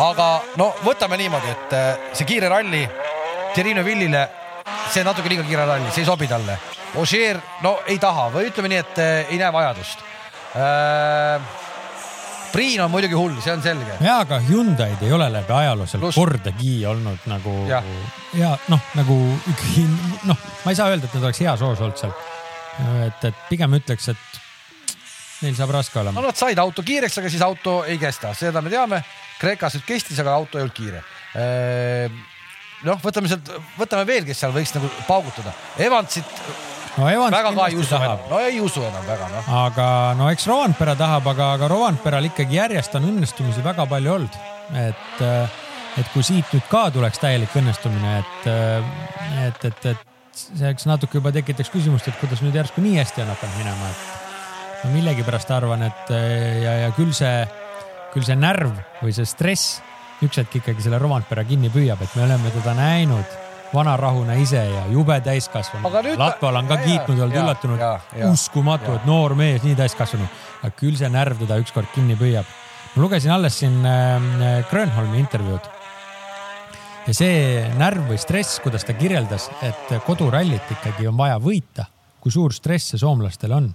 [0.00, 2.86] aga no võtame niimoodi, et äh, see kiire ralli
[3.54, 4.28] Terino Villile,
[4.90, 6.56] see natuke liiga kiire ralli, see ei sobi talle.
[6.96, 8.98] Ožeer, no ei taha või ütleme nii, et
[9.32, 10.00] ei näe vajadust
[10.56, 11.61] äh,
[12.52, 13.94] Priin on muidugi hull, see on selge.
[14.04, 16.18] ja, aga Hyundai'd ei ole läbi ajaloo seal Plus...
[16.20, 17.80] kordagi olnud nagu ja,
[18.36, 19.16] ja noh, nagu
[20.28, 22.12] noh, ma ei saa öelda, et nad oleks heas hoos olnud seal.
[23.06, 24.42] et, et pigem ütleks, et
[25.46, 26.20] neil saab raske olema.
[26.20, 29.00] no nad said auto kiireks, aga siis auto ei kesta, seda me teame.
[29.40, 31.00] Kreekas nüüd kestis, aga auto ei olnud kiire
[31.40, 32.20] ehm,
[32.86, 35.54] noh, võtame sealt, võtame veel, kes seal võiks nagu paugutada.
[35.82, 36.44] Evansit
[36.98, 38.20] no Evans väga ka ei usu tahab.
[38.20, 39.50] enam, no ei usu enam väga noh.
[39.64, 44.40] aga no eks Rovanpera tahab, aga, aga Rovanperal ikkagi järjest on õnnestumisi väga palju olnud,
[44.82, 45.22] et,
[46.00, 48.50] et kui siit nüüd ka tuleks täielik õnnestumine, et,
[49.46, 53.24] et, et, et see eks natuke juba tekitaks küsimust, et kuidas nüüd järsku nii hästi
[53.24, 56.12] on hakanud minema, et ma millegipärast arvan, et
[56.64, 57.46] ja, ja küll see,
[58.12, 59.80] küll see närv või see stress
[60.22, 63.41] üks hetk ikkagi selle Rovanpera kinni püüab, et me oleme teda näinud
[63.74, 65.90] vanarahuna ise ja jube täiskasvanu.
[66.18, 67.84] Latval on ka ja, kiitnud olnud üllatunud,
[68.30, 70.28] uskumatu, et noor mees, nii täiskasvanu.
[70.62, 72.48] aga küll see närv teda ükskord kinni püüab.
[72.94, 75.70] ma lugesin alles siin äh, Grönholmi intervjuud.
[77.06, 81.88] ja see närv või stress, kuidas ta kirjeldas, et kodurallit ikkagi on vaja võita,
[82.20, 83.72] kui suur stress see soomlastel on,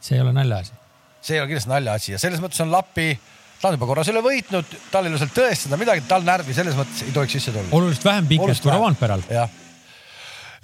[0.00, 0.72] see ei ole naljaasi.
[1.20, 3.14] see ei ole kindlasti naljaasi ja selles mõttes on Lappi,
[3.60, 6.76] ta on juba korra selle võitnud, tal ei ole seal tõestada midagi, tal närvi selles
[6.78, 7.72] mõttes ei tohiks sisse tulla.
[7.76, 9.24] oluliselt vähem pinget kui Rovanperal.
[9.30, 9.50] jah.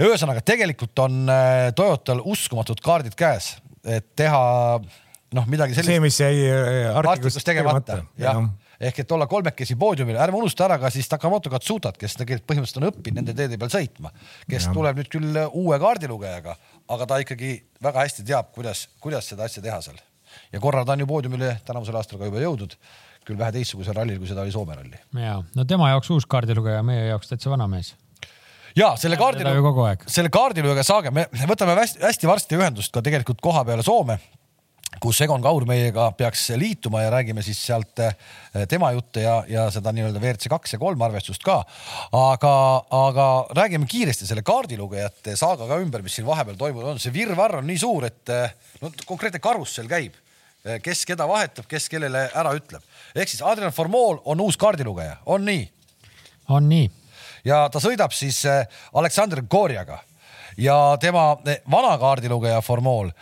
[0.01, 3.55] ühesõnaga, tegelikult on äh, Toyotal uskumatud kaardid käes,
[3.85, 4.45] et teha
[4.81, 5.93] noh, midagi sellist.
[5.93, 8.47] see, mis jäi äh, artiklis tegemata, jah ja
[8.81, 12.83] ehk et olla kolmekesi poodiumil, ärme unusta ära ka siis Takamoto Katsutat, kes tegelikult põhimõtteliselt
[12.83, 14.13] on õppinud nende teede peal sõitma,
[14.51, 14.75] kes ja.
[14.77, 16.57] tuleb nüüd küll uue kaardilugejaga,
[16.93, 19.97] aga ta ikkagi väga hästi teab, kuidas, kuidas seda asja teha seal.
[20.53, 22.77] Ja korra ta on ju poodiumile tänavusel aastal ka juba jõudnud,
[23.27, 25.01] küll vähe teistsugusel rallil, kui seda oli Soome ralli.
[25.21, 27.95] ja, no tema jaoks uus kaardilugeja, meie jaoks täitsa vana mees.
[28.77, 33.65] Ja selle kaardilugeja, selle kaardilugeja saage, me võtame hästi, hästi varsti ühendust ka tegelikult koha
[33.65, 34.19] peale Soome
[35.03, 38.15] kus Egon Kaur meiega peaks liituma ja räägime siis sealt eh,
[38.69, 41.59] tema jutte ja, ja seda nii-öelda WRC kaks ja kolm arvestust ka.
[42.17, 42.55] aga,
[42.97, 47.61] aga räägime kiiresti selle kaardilugejate saaga ka ümber, mis siin vahepeal toimunud on, see virvarr
[47.61, 50.17] on nii suur, et eh, no konkreetne karussell käib,
[50.83, 52.83] kes keda vahetab, kes kellele ära ütleb.
[53.15, 55.69] ehk siis Adrian Formool on uus kaardilugeja, on nii?
[56.49, 56.91] on nii.
[57.45, 58.43] ja ta sõidab siis
[58.95, 60.01] Aleksander Gorjaga
[60.59, 61.37] ja tema
[61.71, 63.13] vana kaardilugeja Formool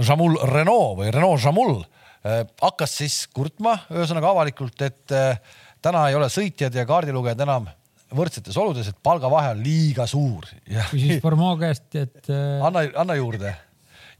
[0.00, 5.36] Jamul Renault või Renault Jamul äh, hakkas siis kurtma, ühesõnaga avalikult, et äh,
[5.84, 7.68] täna ei ole sõitjad ja kaardilugejad enam
[8.12, 10.48] võrdsetes oludes, et palgavahe on liiga suur.
[10.90, 12.64] küsis Formeau käest, et äh....
[12.64, 13.52] anna, anna juurde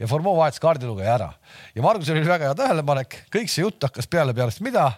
[0.02, 1.30] ja Formeau vahetas kaardilugeja ära
[1.76, 4.88] ja Margusel oli väga hea tähelepanek, kõik see jutt hakkas peale peale mida?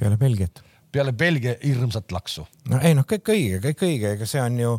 [0.00, 0.62] peale Belgiat.
[0.92, 2.46] peale Belgia hirmsat laksu.
[2.72, 4.74] no ei noh, kõik õige, kõik õige, ega see on ju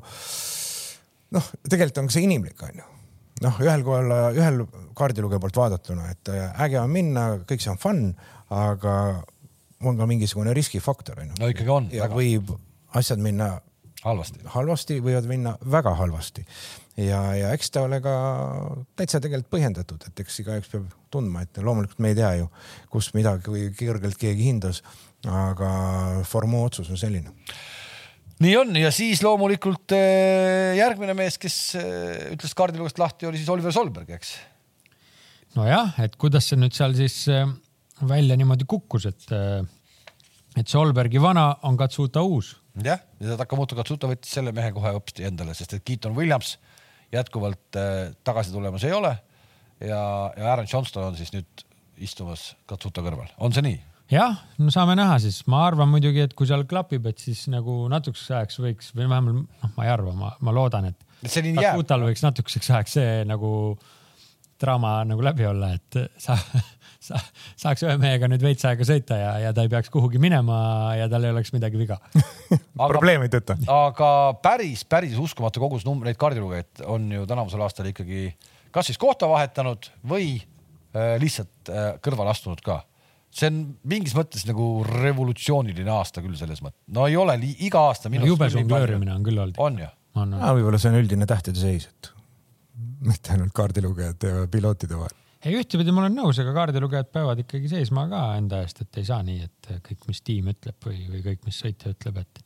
[1.37, 2.93] noh, tegelikult on see inimlik, onju
[3.45, 4.63] noh, ühel kohal, ühel
[4.97, 8.03] kaardilugeja poolt vaadatuna, et äh, äge on minna, kõik see on fun,
[8.53, 8.93] aga
[9.85, 11.37] on ka mingisugune riskifaktor onju.
[11.37, 11.89] no ikkagi on.
[11.93, 12.17] ja väga.
[12.17, 12.55] võib
[12.97, 13.57] asjad minna
[14.07, 16.45] halvasti, halvasti, võivad minna väga halvasti.
[16.97, 18.13] Ja, ja eks ta ole ka
[18.97, 22.47] täitsa tegelikult põhjendatud, et eks igaüks peab tundma, et loomulikult me ei tea ju,
[22.93, 24.81] kus midagi, kui kõrgelt keegi hindas,
[25.27, 25.69] aga
[26.27, 27.33] Formu otsus on selline.
[28.43, 33.49] Nii on ja siis loomulikult äh, järgmine mees, kes äh, ütles kaardilugust lahti, oli siis
[33.49, 34.35] Oliver Solberg, eks.
[35.57, 37.49] nojah, et kuidas see nüüd seal siis äh,
[38.05, 39.25] välja niimoodi kukkus, et,
[40.57, 42.55] et Solbergi vana on Katsuta uus.
[42.83, 46.57] jah, ja Takamoto Katsuta võttis selle mehe kohe hopsti endale, sest et Keaton Williams
[47.13, 47.77] jätkuvalt
[48.27, 49.13] tagasi tulemas ei ole.
[49.79, 50.01] ja,
[50.37, 51.67] ja Aaron Johnston on siis nüüd
[51.97, 53.79] istumas Katsuta kõrval, on see nii?
[54.11, 57.85] jah, no saame näha siis, ma arvan muidugi, et kui seal klapib, et siis nagu
[57.91, 61.05] natukeseks ajaks võiks või vähemalt noh, ma ei arva, ma, ma loodan, et.
[61.75, 63.51] Kutal võiks natukeseks ajaks see nagu
[64.61, 66.37] draama nagu läbi olla, et sa,
[67.07, 67.21] sa
[67.59, 70.59] saaks ühe mehega nüüd veits aega sõita ja, ja ta ei peaks kuhugi minema
[70.97, 71.99] ja tal ei oleks midagi viga
[72.93, 73.57] probleemi ei tõta.
[73.73, 74.11] aga
[74.43, 78.29] päris, päris uskumatu kogus numbreid kaardilugejaid on ju tänavusel aastal ikkagi
[78.75, 82.81] kas siis kohta vahetanud või äh, lihtsalt äh, kõrvale astunud ka
[83.33, 88.11] see on mingis mõttes nagu revolutsiooniline aasta küll selles mõttes, no ei ole iga aasta
[88.11, 88.25] no,.
[88.27, 89.59] jube žongleerimine on küll olnud.
[89.61, 89.89] on ju?
[90.17, 92.11] võib-olla see on üldine tähtede seis, et
[93.05, 95.15] mitte ainult kaardilugejate ja pilootide vahel.
[95.45, 99.07] Ei, ühtepidi ma olen nõus, ega kaardilugejad peavad ikkagi seisma ka enda eest, et ei
[99.07, 102.43] saa nii, et kõik, mis tiim ütleb või, või kõik, mis sõitja ütleb, et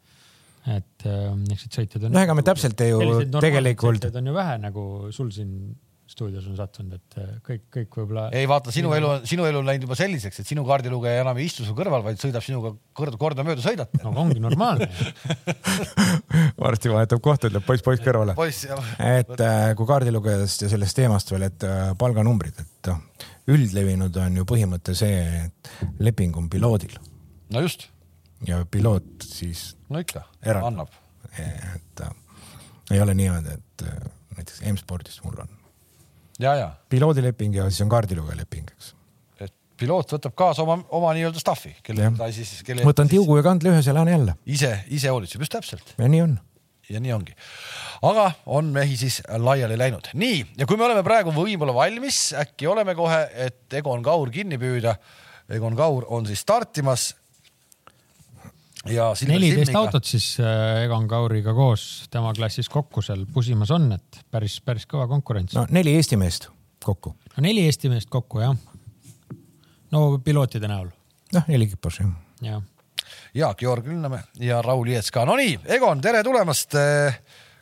[0.69, 2.13] et äh, eks need sõitjad on.
[2.13, 2.99] no ega me täpselt ei ju
[3.41, 4.04] tegelikult.
[4.13, 4.84] on ju vähe nagu
[5.15, 5.56] sul siin
[6.12, 8.26] stuudios on sattunud, et äh, kõik, kõik võib-olla.
[8.36, 11.47] ei vaata, sinu elu, sinu elu on läinud juba selliseks, et sinu kaardilugeja enam ei
[11.47, 14.02] istu su kõrval, vaid sõidab sinuga kord, kordamööda sõidate.
[14.04, 14.89] no ongi normaalne
[16.65, 18.36] varsti vahetab kohta, ütleb poiss, poiss kõrvale.
[18.36, 23.00] et äh, kui kaardilugejast ja sellest teemast veel, et äh, palganumbrid, et noh,
[23.52, 25.71] üldlevinud on ju põhimõte see, et
[26.04, 26.97] leping on piloodil.
[27.56, 27.88] no just.
[28.47, 29.71] ja piloot siis.
[29.89, 30.26] no ikka,
[30.60, 30.91] annab.
[31.39, 32.13] et äh,
[32.91, 33.89] ei ole niimoodi, et
[34.36, 35.61] näiteks M-spordis mul on
[36.91, 38.93] piloodileping ja siis on kaardilugeja leping, eks.
[39.41, 43.88] et piloot võtab kaasa oma, oma nii-öelda staff'i, kelle ta siis, võtan tiugu ja kandleühes
[43.88, 44.38] ja lähen jälle.
[44.45, 45.95] ise, ise hoolitseb, just täpselt.
[45.97, 46.38] ja nii on.
[46.89, 47.38] ja nii ongi.
[48.10, 50.12] aga on mehi siis laiali läinud.
[50.13, 54.60] nii, ja kui me oleme praegu võib-olla valmis, äkki oleme kohe, et Egon Kaur kinni
[54.62, 54.95] püüda.
[55.51, 57.12] Egon Kaur on siis startimas
[58.86, 64.58] neliteist autot siis äh, Egon Kauriga koos tema klassis kokku seal pusimas on, et päris,
[64.65, 65.54] päris kõva konkurents.
[65.58, 66.50] no neli Eesti meest
[66.84, 67.13] kokku.
[67.36, 68.56] no neli Eesti meest kokku jah.
[69.91, 70.89] no pilootide näol.
[71.36, 72.12] noh, neli ekipaaž jah.
[72.48, 72.62] jah.
[73.34, 75.24] Jaak Georg Linnamäe ja Raul Liets ka.
[75.26, 76.76] Nonii, Egon, tere tulemast.
[76.76, 77.22] Äh,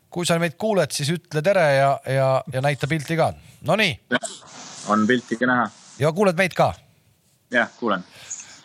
[0.10, 3.34] kui sa meid kuuled, siis ütle tere ja, ja, ja näita pilti ka.
[3.68, 4.00] Nonii.
[4.90, 5.70] on pilti ka näha.
[6.00, 6.74] ja kuuled meid ka?
[7.52, 8.06] jah, kuulen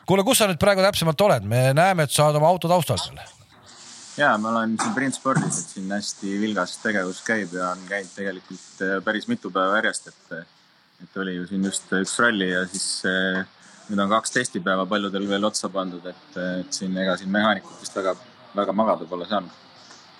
[0.06, 3.00] kuule, kus sa nüüd praegu täpsemalt oled, me näeme, et sa oled oma auto taustal
[3.00, 3.20] seal.
[4.20, 8.12] ja ma olen siin Print Spordis, et siin hästi vilgas tegevus käib ja on käinud
[8.16, 10.46] tegelikult äh, päris mitu päeva järjest, et,
[11.04, 13.42] et oli ju siin just üks ralli ja siis äh,
[13.88, 17.96] nüüd on kaks testipäeva paljudel veel otsa pandud, et, et siin ega siin mehaanikud vist
[17.96, 18.16] väga,
[18.56, 19.62] väga magada pole saanud.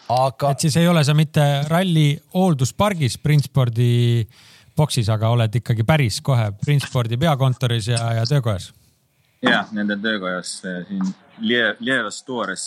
[0.08, 0.50] aga.
[0.50, 3.92] et siis ei ole sa mitte ralli hoolduspargis Printspordi
[4.76, 8.72] boksis, aga oled ikkagi päris kohe Printspordi peakontoris ja, ja töökojas?
[9.44, 11.14] Jah, nende töökojas siin
[11.80, 12.64] Lievas Tuores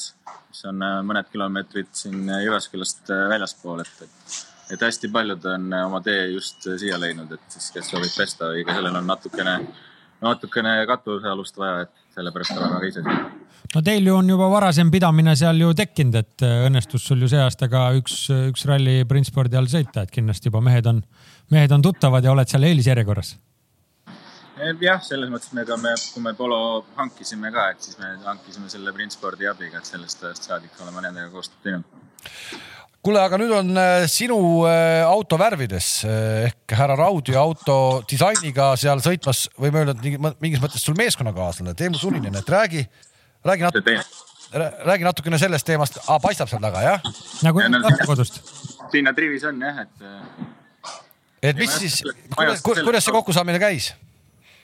[0.57, 4.37] mis on äh, mõned kilomeetrid siin Jyväskyläst äh, väljaspool, et, et,
[4.73, 8.65] et hästi paljud on oma tee just siia leidnud, et siis, kes soovib pesta või
[8.67, 9.57] kellel on natukene,
[10.23, 13.25] natukene katusealust vaja, et sellepärast oleme ka ise siin.
[13.75, 17.41] No teil ju on juba varasem pidamine seal ju tekkinud, et õnnestus sul ju see
[17.43, 21.03] aasta ka üks, üks ralli Printspordi all sõita, et kindlasti juba mehed on,
[21.53, 23.35] mehed on tuttavad ja oled seal eelisjärjekorras
[24.81, 26.59] jah, selles mõttes me ka, me, kui me Polo
[26.97, 31.29] hankisime ka, et siis me hankisime selle Printspordi abiga, et sellest ajast saadik oleme nendega
[31.33, 32.63] koostööd teinud.
[33.05, 37.77] kuule, aga nüüd on äh, sinu äh, auto värvides ehk härra Raudi auto
[38.09, 42.87] disainiga seal sõitmas, võime öelda, et mingis mõttes sul meeskonnakaaslane Teemu Sulinen, et räägi,
[43.47, 44.01] räägi natuke
[44.51, 47.07] räägi natukene sellest teemast ah,, paistab seal taga jah?
[47.43, 48.41] nagu lastekodust.
[48.91, 50.05] siin nad rivis on jah, et.
[51.43, 52.01] et mis siis,
[52.35, 53.91] kuidas, kuidas see kokkusaamine käis?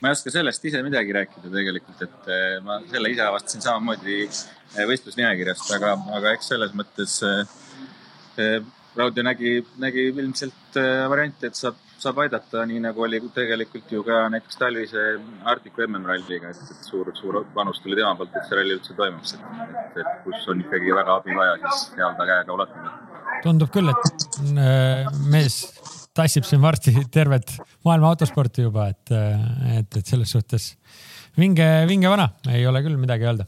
[0.04, 4.18] Ma ei oska sellest ise midagi rääkida tegelikult, et eh, ma selle ise avastasin samamoodi
[4.28, 8.58] eh, võistlusnimekirjast, aga, aga eks selles mõttes eh,
[8.94, 10.76] Raudio nägi, nägi ilmselt
[11.10, 15.06] varianti, et saab, saab aidata, nii nagu oli tegelikult ju ka näiteks talvise
[15.50, 19.34] Arcticu MM-ralliga, et, et suur, suur panus tuli tema poolt, et see ralli üldse toimuks,
[19.40, 22.94] et, et, et kus on ikkagi väga abi vaja, siis seal ta käega ulatada.
[23.48, 24.40] tundub küll, et
[25.32, 25.64] mees
[26.14, 29.14] tassib siin varsti tervet maailma autosporti juba, et,
[29.80, 30.74] et, et selles suhtes
[31.40, 33.48] vinge, vinge vana, ei ole küll midagi öelda.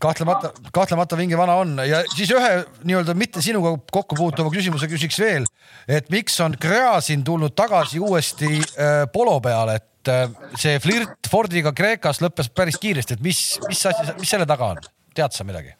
[0.00, 1.78] Kahtlemata, kahtlemata vinge vana on.
[1.88, 2.50] Ja siis ühe
[2.84, 5.46] nii-öelda mitte sinuga kokku puutuva küsimuse küsiks veel,
[5.88, 11.72] et miks on Gräzin tulnud tagasi uuesti äh, polo peale, et äh, see flirt Fordiga
[11.76, 14.84] Kreekas lõppes päris kiiresti, et mis, mis asi, mis selle taga on,
[15.16, 15.72] tead sa midagi?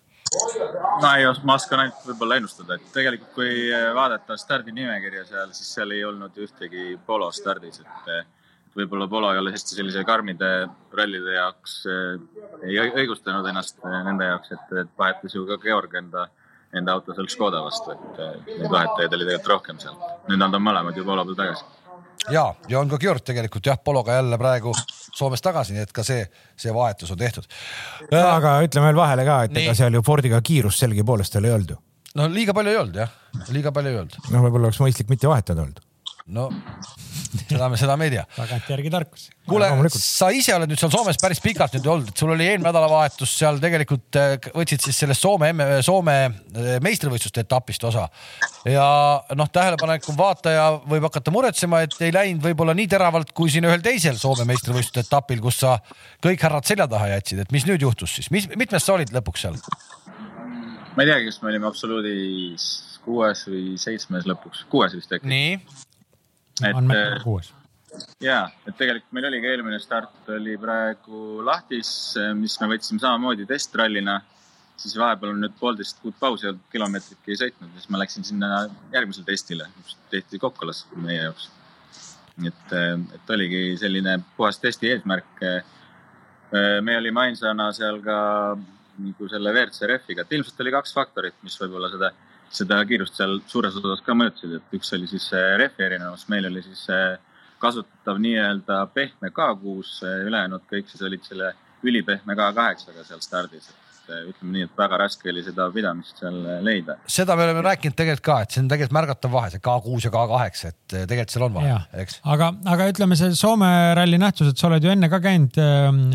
[1.02, 5.92] No ei, ma oskan ainult võib-olla ennustada, et tegelikult kui vaadata stardinimekirja seal, siis seal
[5.96, 8.10] ei olnud ühtegi polo stardis, et
[8.76, 10.50] võib-olla polo ei ole hästi sellise karmide
[10.96, 11.78] rallide jaoks,
[12.64, 16.28] ei õigustanud ennast nende jaoks, et, et vahetas ju ka Georg enda,
[16.76, 19.98] enda auto seal Škoda vastu, et neid vahetajaid oli tegelikult rohkem seal.
[20.28, 21.85] nüüd nad on mõlemad ju polo peal tagasi
[22.30, 24.74] ja, ja on ka Georg tegelikult jah, Pologa jälle praegu
[25.16, 27.48] Soomes tagasi, nii et ka see, see vahetus on tehtud.
[28.20, 31.80] aga ütleme veel vahele ka, et ega seal ju Fordiga kiirust sellegipoolest ei olnud ju.
[32.20, 33.12] no liiga palju ei olnud jah,
[33.54, 34.18] liiga palju ei olnud.
[34.30, 35.84] noh, võib-olla oleks mõistlik mitte vahetada olnud
[36.26, 36.50] no
[37.44, 38.24] seda me, seda me ei tea.
[38.36, 39.26] tagantjärgi tarkus.
[39.48, 42.68] kuule, sa ise oled nüüd seal Soomes päris pikalt nüüd olnud, et sul oli eelmine
[42.68, 45.52] nädalavahetus seal tegelikult äh, võtsid siis sellest Soome,
[45.86, 48.06] Soome äh, meistrivõistluste etapist osa.
[48.68, 48.88] ja
[49.38, 53.84] noh, tähelepanekum vaataja võib hakata muretsema, et ei läinud võib-olla nii teravalt kui siin ühel
[53.84, 55.76] teisel Soome meistrivõistluste etapil, kus sa
[56.24, 59.46] kõik härrad selja taha jätsid, et mis nüüd juhtus siis, mis, mitmes sa olid lõpuks
[59.46, 59.60] seal?
[60.96, 62.66] ma ei teagi, kas me olime absoluudis
[63.06, 65.28] kuues või seitsmes lõpuks, kuues vist äkki.
[65.30, 65.58] nii
[66.64, 67.52] on meil kuues.
[68.20, 71.90] ja, et tegelikult meil oligi eelmine start oli praegu lahtis,
[72.38, 74.20] mis me võtsime samamoodi testrallina.
[74.76, 78.66] siis vahepeal on nüüd poolteist kuud pausi olnud, kilomeetritki ei sõitnud, siis ma läksin sinna
[78.92, 81.50] järgmisele testile, mis tehti Kokkolas meie jaoks.
[82.44, 82.76] et,
[83.16, 85.44] et oligi selline puhas testi eesmärk.
[86.82, 88.18] me olime ainsana seal ka
[88.96, 92.12] nagu selle WRC rehviga, et ilmselt oli kaks faktorit, mis võib-olla seda
[92.50, 96.62] seda kiirust seal suures osas ka mõjutasid, et üks oli siis rehvi erinevus, meil oli
[96.64, 96.86] siis
[97.62, 101.54] kasutatav nii-öelda pehme K6, ülejäänud kõik siis olid selle
[101.86, 103.72] ülipehme K8-ga seal stardis
[104.06, 106.96] ütleme nii, et väga raske oli seda pidamist seal leida.
[107.10, 110.12] seda me oleme rääkinud tegelikult ka, et see on tegelikult märgatav vahe, see K6 ja
[110.14, 112.20] K8, et tegelikult seal on vahe, eks.
[112.34, 115.58] aga, aga ütleme, see Soome ralli nähtus, et sa oled ju enne ka käinud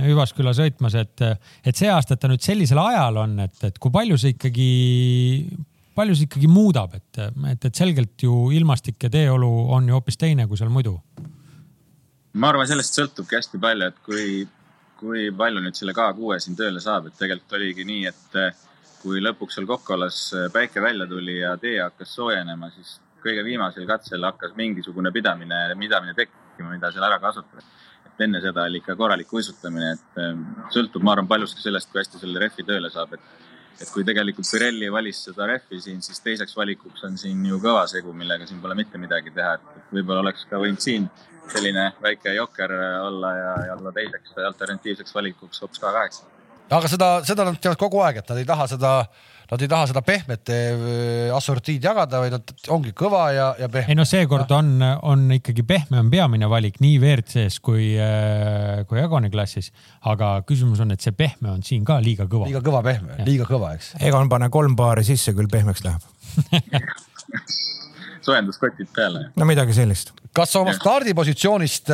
[0.05, 1.25] Hüvasküla sõitmas, et,
[1.67, 4.69] et see aasta ta nüüd sellisel ajal on, et, et kui palju see ikkagi
[5.95, 7.19] palju see ikkagi muudab, et,
[7.51, 10.97] et, et selgelt ju ilmastik ja teeolu on ju hoopis teine kui seal muidu?
[12.34, 14.25] ma arvan, sellest sõltubki hästi palju, et kui,
[14.99, 18.38] kui palju nüüd selle K6 siin tööle saab, et tegelikult oligi nii, et
[19.01, 20.19] kui lõpuks seal Kokkolas
[20.54, 26.15] päike välja tuli ja tee hakkas soojenema, siis kõige viimasel katsel hakkas mingisugune pidamine, pidamine
[26.17, 27.67] tekkima, mida seal ära kasutada.
[28.12, 32.19] et enne seda oli ikka korralik uisutamine, et sõltub, ma arvan, paljuski sellest, kui hästi
[32.21, 36.57] selle rehvi tööle saab, et et kui tegelikult Pirelli valis seda rehvi siin, siis teiseks
[36.57, 40.45] valikuks on siin ju kõva segu, millega siin pole mitte midagi teha, et võib-olla oleks
[40.49, 41.07] ka võinud siin
[41.51, 42.73] selline väike jokker
[43.07, 46.31] olla ja, ja olla teiseks alternatiivseks valikuks hoopis K8
[46.71, 48.91] aga seda, seda nad teevad kogu aeg, et nad ei taha seda,
[49.51, 53.73] nad ei taha seda pehmet äh, assortiid jagada, vaid nad ongi kõva ja, ja ei
[53.73, 53.97] pehme.
[53.99, 54.73] no seekord on,
[55.07, 57.91] on ikkagi pehme on peamine valik nii WRC-s kui,
[58.87, 59.71] kui Egoni klassis.
[60.11, 62.47] aga küsimus on, et see pehme on siin ka liiga kõva.
[62.49, 63.93] liiga kõva pehme, liiga kõva, eks.
[63.99, 66.01] Egon, pane kolm paari sisse, küll pehmeks läheb.
[68.25, 69.27] soojenduskotid peale.
[69.35, 70.13] no midagi sellist.
[70.35, 71.91] Kas oma stardipositsioonist,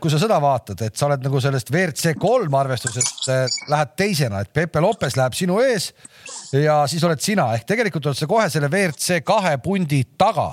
[0.00, 4.40] kui sa seda vaatad, et sa oled nagu sellest WRC kolm arvestusest äh, lähed teisena,
[4.40, 5.90] et Pepe Lopes läheb sinu ees
[6.56, 10.52] ja siis oled sina ehk tegelikult oled sa kohe selle WRC kahe pundi taga.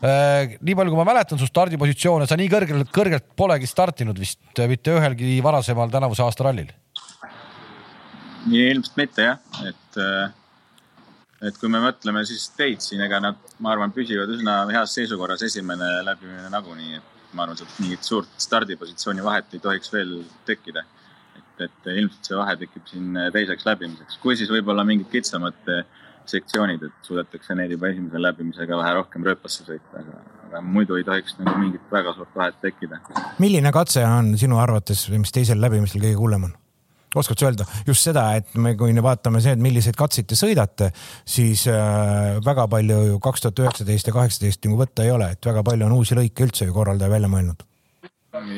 [0.00, 4.94] nii palju, kui ma mäletan su stardipositsioone, sa nii kõrgelt, kõrgelt polegi startinud vist mitte
[4.96, 6.70] ühelgi varasemal tänavuse aasta rallil.
[8.48, 10.00] ilmselt mitte jah, et,
[11.46, 15.44] et kui me mõtleme siis teid siin, ega nad, ma arvan, püsivad üsna heas seisukorras,
[15.46, 20.84] esimene läbimine nagunii, et ma arvan, et mingit suurt stardipositsiooni vahet ei tohiks veel tekkida.
[21.38, 25.58] et, et ilmselt see vahe tekib siin teiseks läbimiseks, kui siis võib-olla mingid kitsamad
[26.30, 31.06] sektsioonid, et suudetakse neid juba esimese läbimisega vähe rohkem rööpasse sõita, aga, aga muidu ei
[31.06, 33.00] tohiks nagu mingit väga suurt vahet tekkida.
[33.42, 36.59] milline katse on sinu arvates, mis teisel läbimisel kõige hullem on?
[37.16, 40.38] Oskad sa öelda just seda, et me, kui me vaatame see, et milliseid katseid te
[40.38, 40.90] sõidate,
[41.28, 45.50] siis äh, väga palju ju kaks tuhat üheksateist ja kaheksateist nagu võtta ei ole, et
[45.50, 47.66] väga palju on uusi lõike üldse ju korraldaja välja mõelnud.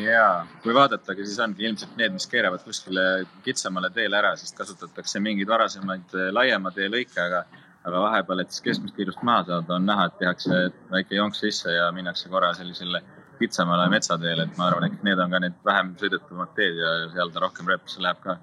[0.05, 0.27] ja
[0.63, 5.49] kui vaadatagi, siis ongi ilmselt need, mis keeravad kuskile kitsamale teele ära, sest kasutatakse mingeid
[5.49, 7.47] varasemaid eh, laiema tee lõike, aga,
[7.89, 11.73] aga vahepeal, et siis keskmist kiirust maha saada, on näha, et tehakse väike jonks sisse
[11.73, 13.01] ja minnakse korra sellisele
[13.43, 17.33] kitsamale metsateele, et ma arvan, et need on ka need vähem sõidetumad teed ja seal
[17.35, 18.39] ta rohkem rööpasse läheb ka.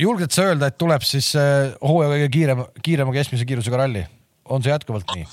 [0.00, 4.06] julged sa öelda, et tuleb siis äh, hooaja kõige kiirem, kiirema keskmise kiirusega ralli?
[4.46, 5.26] on see jätkuvalt nii?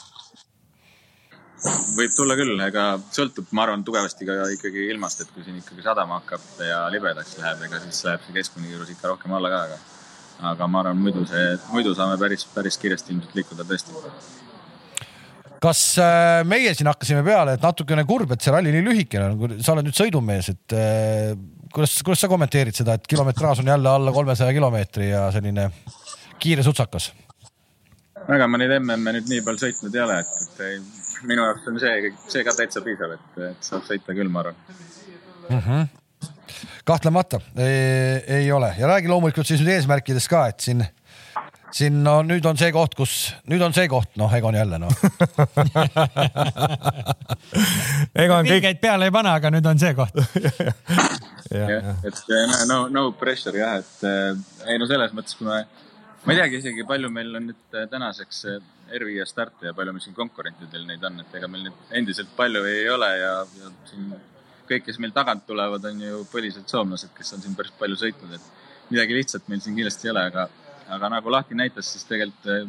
[1.96, 5.86] võib tulla küll, ega sõltub, ma arvan, tugevasti ka ikkagi ilmast, et kui siin ikkagi
[5.86, 9.62] sadama hakkab ja libedaks läheb, ega siis läheb see keskmine kiirus ikka rohkem alla ka,
[9.70, 9.82] aga
[10.52, 13.96] aga ma arvan, muidu see, muidu saame päris, päris kiiresti ilmselt liikuda tõesti.
[15.64, 19.58] Kas äh, meie siin hakkasime peale, et natukene kurb, et see ralli nii lühikene on,
[19.64, 21.34] sa oled nüüd sõidumees, et äh,
[21.74, 25.70] kuidas, kuidas sa kommenteerid seda, et kilometraaž on jälle alla kolmesaja kilomeetri ja selline
[26.44, 27.12] kiire sutsakas?
[28.24, 30.78] ega ma neid MM-e nüüd nii palju sõitnud ei ole, et, et ei,
[31.28, 35.90] minu jaoks on see, see ka täitsa piisav, et, et saab sõita küll, ma arvan.
[36.88, 40.84] kahtlemata ei, ei ole ja räägi loomulikult siis nüüd eesmärkidest ka, et siin,
[41.74, 44.94] siin no nüüd on see koht, kus nüüd on see koht, noh, Egon jälle noh,
[48.24, 50.16] Egon kõik, pingeid peale ei pane, aga nüüd on see koht.
[51.54, 54.32] jah, et eh, no, no pressure jah, et eh,
[54.74, 55.64] ei no selles mõttes, kui me,
[56.26, 58.60] ma ei teagi isegi, palju meil on nüüd eh, tänaseks eh,
[59.00, 62.62] R5 starte ja palju meil siin konkurentidel neid on, et ega meil nüüd endiselt palju
[62.70, 64.14] ei ole ja, ja siin
[64.70, 68.32] kõik, kes meil tagant tulevad, on ju põlised soomlased, kes on siin päris palju sõitnud,
[68.38, 70.48] et midagi lihtsat meil siin kindlasti ei ole, aga,
[70.96, 72.68] aga nagu Lahti näitas, siis tegelikult eh,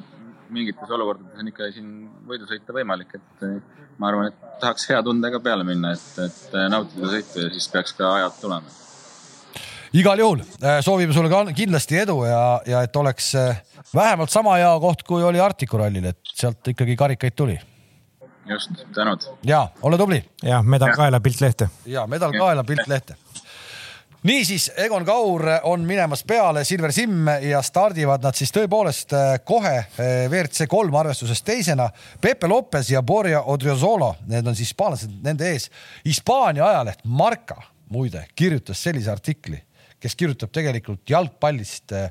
[0.55, 1.91] mingites olukordades on ikka siin
[2.29, 6.57] võidu sõita võimalik, et eh, ma arvan, et tahaks hea tundega peale minna, et, et
[6.57, 8.81] eh, nautida sõitu ja siis peaks ka ajad tulema
[9.95, 10.41] igal juhul
[10.83, 13.61] soovime sulle ka kindlasti edu ja, ja et oleks äh,
[13.95, 17.55] vähemalt sama hea koht, kui oli Arcticu rallil, et sealt ikkagi karikaid tuli
[18.51, 19.29] just, tänud.
[19.47, 21.69] ja ole tubli jah, medal kaela, pilt lehte.
[21.87, 23.17] ja medal kaela, pilt lehte.
[24.25, 29.75] niisiis, Egon Kaur on minemas peale Silver Sim ja stardivad nad siis tõepoolest äh, kohe
[29.77, 31.91] äh, WRC kolm arvestuses teisena.
[32.21, 35.69] Pepe Lopez ja Borja Odriozolo, need on hispaanlased nende ees.
[36.07, 37.61] Hispaania ajaleht Marca
[37.93, 39.61] muide kirjutas sellise artikli,
[40.01, 42.09] kes kirjutab tegelikult jalgpallist äh,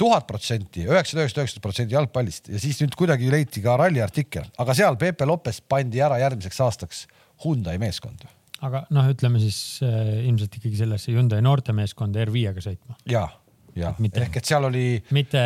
[0.00, 4.48] tuhat protsenti, üheksasada üheksakümmend üheksa protsenti jalgpallist ja siis nüüd kuidagi leiti ka ralli artikkel,
[4.58, 7.06] aga seal Pepe Lopez pandi ära järgmiseks aastaks
[7.44, 13.24] Hyundai meeskonda aga noh, ütleme siis äh, ilmselt ikkagi sellesse Hyundai noortemeeskonda R5-ga sõitma, ja,
[13.78, 14.84] ja Mitte- ehk et seal oli
[15.16, 15.42] mitte,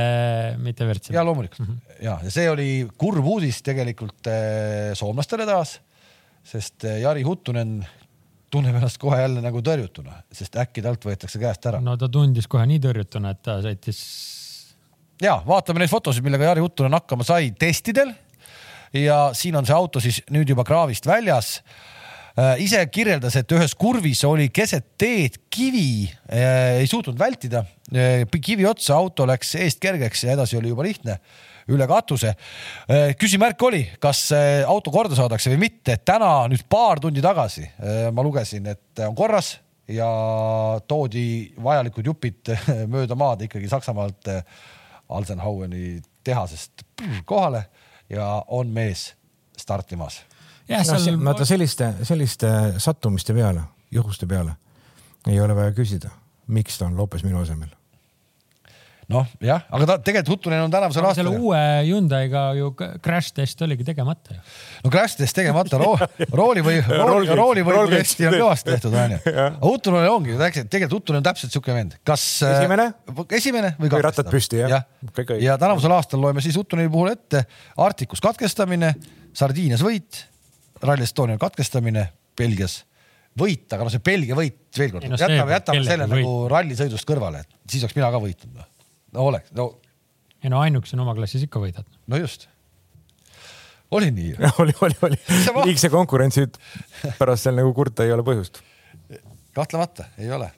[0.62, 1.14] mitte WRC.
[1.14, 1.98] ja loomulikult mm -hmm.
[2.06, 5.78] ja, ja see oli kurb uudis tegelikult eh, soomlastele taas,
[6.42, 7.78] sest eh, Jari Huttunen
[8.50, 11.96] tunneb ennast kohe jälle nagu tõrjutuna, sest äkki talt võetakse käest ära no..
[11.96, 14.02] ta tundis kohe nii tõrjutuna, et ta sõitis,
[15.22, 18.14] ja vaatame neid fotosid, millega Jari Huttunen hakkama sai testidel.
[18.92, 21.93] ja siin on see auto siis nüüd juba kraavist väljas äh,
[22.58, 27.62] ise kirjeldas, et ühes kurvis oli keset teed kivi äh,, ei suutnud vältida
[27.94, 31.20] äh,, kivi otsa, auto läks eest kergeks ja edasi oli juba lihtne
[31.70, 32.34] üle katuse.
[33.18, 35.96] küsimärk oli, kas äh, auto korda saadakse või mitte.
[36.04, 39.54] täna nüüd paar tundi tagasi äh, ma lugesin, et on korras
[39.88, 40.08] ja
[40.88, 42.52] toodi vajalikud jupid
[42.94, 44.44] mööda maad ikkagi Saksamaalt äh,
[45.08, 46.84] Alsenhaueni tehasest
[47.28, 47.66] kohale
[48.10, 49.12] ja on mees
[49.56, 50.22] startimas
[50.68, 54.56] jah, seal vaata selliste, selliste sattumiste peale, juhuste peale
[55.28, 56.10] ei ole vaja küsida.
[56.46, 57.70] miks ta on Lopes minu asemel
[59.12, 61.26] noh, jah, aga ta tegelikult Huttunen on tänavusel aastal.
[61.26, 64.40] selle uue Hyundai'ga ju crash test oligi tegemata ju.
[64.84, 65.92] no crash test tegemata Ro,
[66.40, 69.20] rooli või rooli, rooli või testi on kõvasti tehtud onju.
[69.30, 72.26] aga Huttunen ongi tegelikult Huttunen on täpselt siuke vend, kas.
[72.48, 72.90] esimene?
[73.40, 74.82] esimene või, või rattad püsti jah ja.
[75.16, 75.40] ja..
[75.50, 77.44] ja tänavusel aastal loeme siis Huttuneni puhul ette
[77.84, 78.94] Arcticus katkestamine,
[79.36, 80.24] Sardiinias võit,
[80.82, 82.08] Rally Estonial katkestamine,
[82.38, 82.82] Belgias
[83.38, 86.22] võit, aga no see Belgia võit veel kord, no, jätame, jätame selle võit.
[86.22, 88.70] nagu rallisõidust kõrvale, et siis oleks mina ka võitnud noh
[89.14, 89.70] no oleks, no.
[90.42, 91.86] ei no ainukesena oma klassis ikka võidad.
[92.10, 92.48] no just.
[93.94, 95.20] oli nii oli, oli, oli.
[95.70, 96.46] liigse konkurentsi
[97.18, 98.62] pärast seal nagu kurta ei ole põhjust.
[99.54, 100.50] kahtlemata ei ole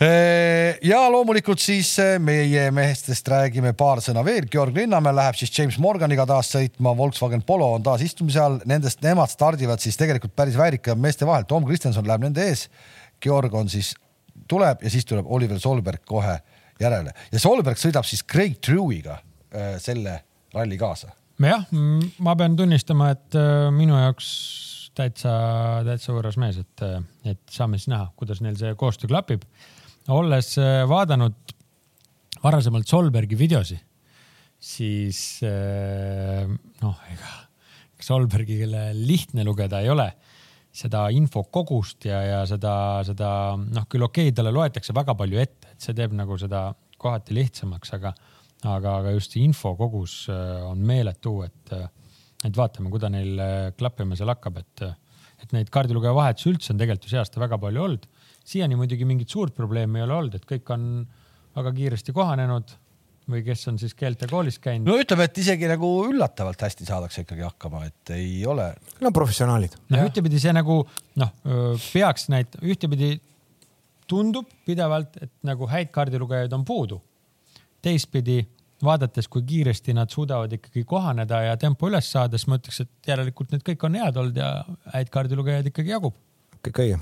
[0.00, 1.90] ja loomulikult siis
[2.24, 4.46] meie meestest räägime paar sõna veel.
[4.50, 9.02] Georg Linnamäe läheb siis James Morganiga taas sõitma, Volkswagen Polo on taas istumise all, nendest,
[9.04, 11.44] nemad stardivad siis tegelikult päris väärika meeste vahel.
[11.48, 12.68] Tom Kristjanson läheb nende ees.
[13.20, 13.92] Georg on siis,
[14.48, 16.38] tuleb ja siis tuleb Oliver Solberg kohe
[16.80, 20.20] järele ja Solberg sõidab siis Craig True'iga äh, selle
[20.54, 21.12] ralli kaasa.
[21.44, 21.66] jah,
[22.18, 24.30] ma pean tunnistama, et äh, minu jaoks
[24.96, 25.34] täitsa,
[25.86, 26.86] täitsa võõras mees, et,
[27.28, 29.44] et saame siis näha, kuidas neil see koostöö klapib.
[30.08, 31.54] Olles äh, vaadanud
[32.40, 33.76] varasemalt Solbergi videosi,
[34.60, 36.48] siis äh,
[36.80, 37.36] noh, ega
[38.00, 40.08] Solbergile lihtne lugeda ei ole
[40.72, 42.72] seda infokogust ja, ja seda,
[43.04, 43.30] seda
[43.60, 46.70] noh, küll okei okay,, talle loetakse väga palju ette, et see teeb nagu seda
[47.00, 48.14] kohati lihtsamaks, aga,
[48.62, 51.74] aga, aga just infokogus äh, on meeletu, et,
[52.46, 53.44] et vaatame, kuida neil
[53.76, 54.86] klappima seal hakkab, et,
[55.44, 58.08] et neid kaardilugeja vahetusi üldse on tegelikult ju see aasta väga palju olnud.
[58.50, 60.86] Siiani muidugi mingit suurt probleemi ei ole olnud, et kõik on
[61.56, 62.76] väga kiiresti kohanenud
[63.30, 64.88] või kes on siis keeltekoolis käinud.
[64.88, 68.70] no ütleme, et isegi nagu üllatavalt hästi saadakse ikkagi hakkama, et ei ole.
[69.00, 69.76] no professionaalid.
[69.92, 70.80] noh, ühtepidi see nagu
[71.20, 71.34] noh,
[71.92, 73.18] peaks näit-, ühtepidi
[74.10, 77.00] tundub pidevalt, et nagu häid kaardilugejaid on puudu.
[77.82, 78.42] teistpidi
[78.84, 83.12] vaadates, kui kiiresti nad suudavad ikkagi kohaneda ja tempo üles saada, siis ma ütleks, et
[83.12, 84.50] järelikult need kõik on head olnud ja
[84.96, 86.16] häid kaardilugejaid ikkagi jagub.
[86.64, 87.00] kõik õige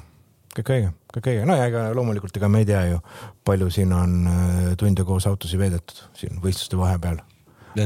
[0.56, 3.00] kõik õige, kõik õige, no ja ega loomulikult, ega me ei tea ju,
[3.46, 7.20] palju siin on äh, tunde koos autosid veedetud siin võistluste vahepeal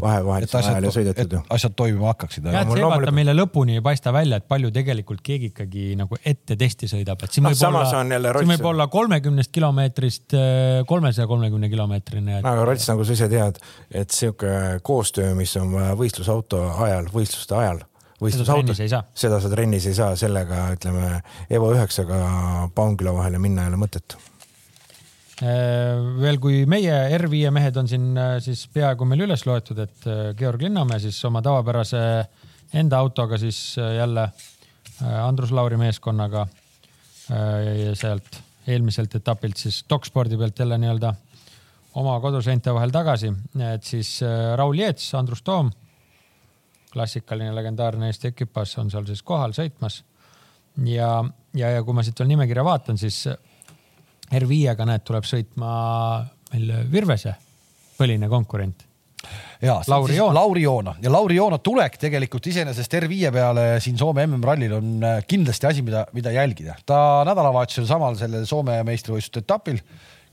[0.01, 1.41] vahe, vahetuse ajal ja sõidetud ju.
[1.53, 2.47] asjad toimima hakkaksid.
[2.47, 6.19] jah, et see vaata meile lõpuni ei paista välja, et palju tegelikult keegi ikkagi nagu
[6.25, 7.85] ette testi sõidab, et siin ah, võib olla,
[8.39, 12.49] siin võib olla kolmekümnest kilomeetrist äh, kolmesaja kolmekümne kilomeetrine et....
[12.49, 17.59] aga Rots, nagu sa ise tead, et sihuke koostöö, mis on vaja võistlusauto ajal, võistluste
[17.59, 17.83] ajal
[18.23, 18.83] võistlusautos,
[19.15, 21.17] seda sa trennis ei saa, sellega ütleme
[21.51, 24.17] Evo üheksaga Paunküla vahele minna ei ole mõtet.
[25.43, 30.07] Äh, veel, kui meie R5 mehed on siin äh, siis peaaegu meil üles loetud, et
[30.07, 32.03] äh, Georg Linnamäe siis oma tavapärase
[32.79, 34.29] enda autoga siis jälle
[35.03, 36.47] Andrus Lauri meeskonnaga
[37.29, 38.39] ja sealt
[38.71, 41.11] eelmiselt etapilt siis Dokspordi pealt jälle nii-öelda
[42.01, 43.33] oma koduseinte vahel tagasi,
[43.75, 44.15] et siis
[44.57, 45.69] Raul Jeets, Andrus Toom
[46.93, 50.03] klassikaline legendaarne Eesti ekipaaž on seal siis kohal sõitmas.
[50.85, 51.11] ja,
[51.55, 53.25] ja, ja kui ma siit veel nimekirja vaatan, siis
[54.33, 55.73] R5-ga näed, tuleb sõitma
[56.53, 57.35] meil Virvese
[57.99, 58.87] põline konkurent
[59.63, 60.35] ja Lauri Joona.
[60.35, 65.21] Lauri Joona ja Lauri Joona tulek tegelikult iseenesest R5 peale siin Soome MM-rallil on äh,
[65.29, 66.75] kindlasti asi, mida, mida jälgida.
[66.87, 69.79] ta nädalavahetusel samal sellel Soome meistrivõistluste etapil,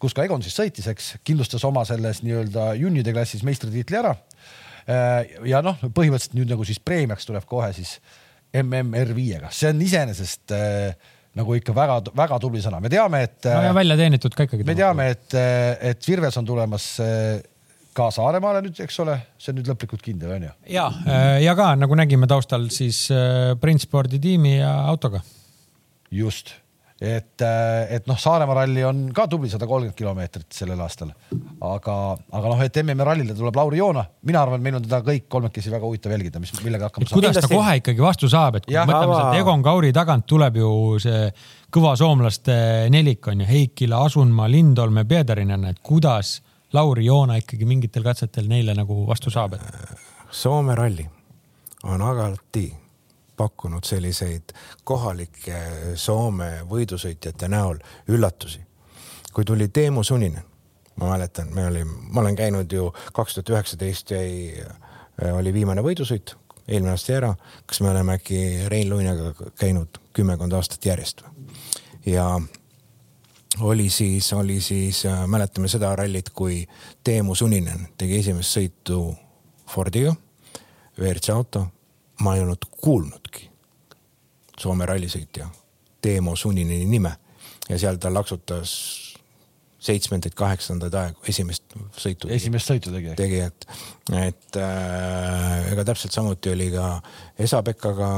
[0.02, 4.16] kus ka Egon siis sõitis, eks, kindlustas oma selles nii-öelda junnide klassis meistritiitli ära
[4.88, 7.98] ja noh, põhimõtteliselt nüüd nagu siis preemiaks tuleb kohe siis
[8.56, 13.38] MMR5-ga, see on iseenesest äh, nagu ikka väga-väga tubli sõna, me teame, et.
[13.46, 14.66] no ja välja teenitud ka ikkagi.
[14.68, 15.36] me teame, et,
[15.92, 17.42] et Virves on tulemas äh,
[17.94, 20.56] ka Saaremaale nüüd, eks ole, see on nüüd lõplikult kindel, on ju?
[20.74, 20.88] ja,
[21.44, 23.06] ja ka nagu nägime taustal siis
[23.62, 25.22] Print Spordi tiimi ja autoga.
[26.10, 26.56] just
[27.02, 31.14] et, äh, et noh, Saaremaa ralli on ka tubli sada kolmkümmend kilomeetrit sellel aastal,
[31.64, 31.96] aga,
[32.36, 35.30] aga noh, et MM-i rallile tuleb Lauri Joona, mina arvan, et meil on teda kõik
[35.32, 37.20] kolmekesi väga huvitav jälgida, mis, millega hakkama saab.
[37.22, 40.60] kuidas ta kohe ikkagi vastu saab, et kui ja, mõtleme sealt Egon Kauri tagant tuleb
[40.60, 40.74] ju
[41.04, 41.24] see
[41.72, 42.60] kõva soomlaste
[42.92, 46.40] nelik on ju, Heikila, Asunmaa, Lindholm ja Pederinen, et kuidas
[46.76, 49.72] Lauri Joona ikkagi mingitel katsetel neile nagu vastu saab et...?
[50.30, 51.08] Soome ralli
[51.90, 52.68] on alati
[53.40, 54.52] pakkunud selliseid
[54.84, 55.62] kohalike
[55.96, 57.80] Soome võidusõitjate näol
[58.12, 58.66] üllatusi.
[59.34, 60.44] kui tuli Teemu Suninen,
[60.96, 64.64] ma mäletan, me olime, ma olen käinud ju kaks tuhat üheksateist jäi,
[65.32, 66.36] oli viimane võidusõit,
[66.68, 67.36] eelmine aasta jäi ära.
[67.66, 71.48] kas me oleme äkki Rein Luinaga käinud kümmekond aastat järjest või?
[72.06, 72.26] ja
[73.60, 76.68] oli siis, oli siis, mäletame seda rallit, kui
[77.04, 79.02] Teemu Suninen tegi esimest sõitu
[79.70, 80.16] Fordiga,
[81.00, 81.68] WRC auto,
[82.20, 83.50] ma ei olnud kuulnudki
[84.60, 85.48] Soome rallisõitja
[86.02, 87.14] Teemo Sunineni nime
[87.70, 88.74] ja seal ta laksutas
[89.80, 92.28] seitsmendaid, kaheksandaid aegu, esimest sõitu.
[92.36, 93.14] esimest sõitu tegi.
[93.16, 93.68] tegi, et,
[94.12, 96.90] et äh, ega täpselt samuti oli ka
[97.40, 98.10] Esa-Pekkaga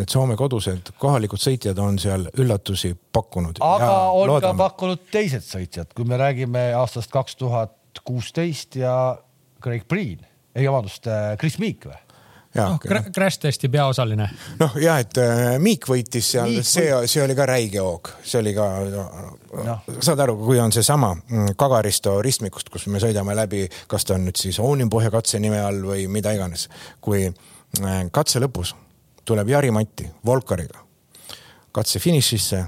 [0.00, 3.60] et Soome kodused kohalikud sõitjad on seal üllatusi pakkunud.
[3.62, 4.56] aga on loodame.
[4.56, 9.18] ka pakkunud teised sõitjad, kui me räägime aastast kaks tuhat kuusteist ja
[9.62, 10.24] Craig Breen,
[10.56, 12.00] ei vabandust, äh, Chris Meek või?
[12.54, 12.78] Noh,
[13.14, 14.28] Crash testi peaosaline.
[14.60, 18.54] noh, ja et äh, Miik võitis seal, see, see oli ka räige hoog, see oli
[18.56, 24.06] ka no., saad aru, kui on seesama mm, Kagaristo ristmikust, kus me sõidame läbi, kas
[24.08, 26.68] ta on nüüd siis Oonimpõhja katse nime all või mida iganes,
[27.00, 28.74] kui äh, katse lõpus
[29.24, 30.82] tuleb Jari-Matti Volkariga
[31.72, 32.64] katse finišisse.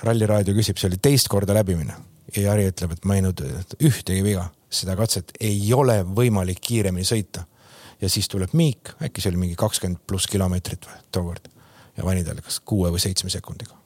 [0.00, 1.92] ralliraadio küsib, see oli teist korda läbimine
[2.36, 3.42] ja Jari ütleb, et ma ei näinud
[3.82, 7.44] ühtegi viga, seda katset ei ole võimalik kiiremini sõita
[8.00, 11.50] ja siis tuleb Miik, äkki see oli mingi kakskümmend pluss kilomeetrit või tookord
[11.96, 13.76] ja talle kas kuue või seitsme sekundiga.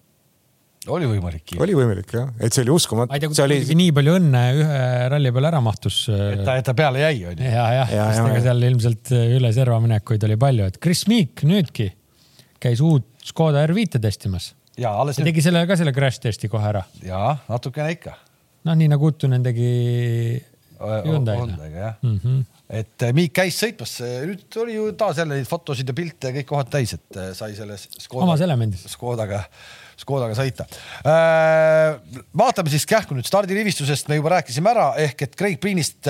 [0.88, 1.54] oli võimalik.
[1.58, 3.10] oli võimalik jah, et see oli uskumatu.
[3.10, 3.78] ma ei tea, kuidas oli...
[3.80, 4.80] nii palju õnne ühe
[5.12, 6.04] ralli peale ära mahtus.
[6.12, 7.48] et ta, et ta peale jäi, on ju.
[7.48, 11.46] ja, jah ja, ja, ja, seal ilmselt üle serva minekuid oli palju, et Chris Meek
[11.48, 11.90] nüüdki
[12.62, 14.52] käis uut Škoda R5 testimas.
[14.78, 15.16] ja alles.
[15.16, 16.84] tegi selle ka selle crash testi kohe ära.
[17.02, 18.18] ja natukene ikka.
[18.68, 19.70] noh, nii nagu Uttunen tegi
[20.78, 21.70] Hyundai'ga.
[21.72, 25.88] jah mm -hmm et äh, Miik käis sõitmas, nüüd oli ju taas jälle neid fotosid
[25.90, 28.86] ja pilte kõik kohad täis, et äh, sai selles Škoda, omas elemendis.
[28.94, 29.42] Škodaga,
[30.00, 30.66] Škodaga sõita.
[31.04, 31.98] Äh,
[32.36, 36.08] vaatame siis kähku nüüd stardirivistusest, me juba rääkisime ära, ehk et Craig Priinist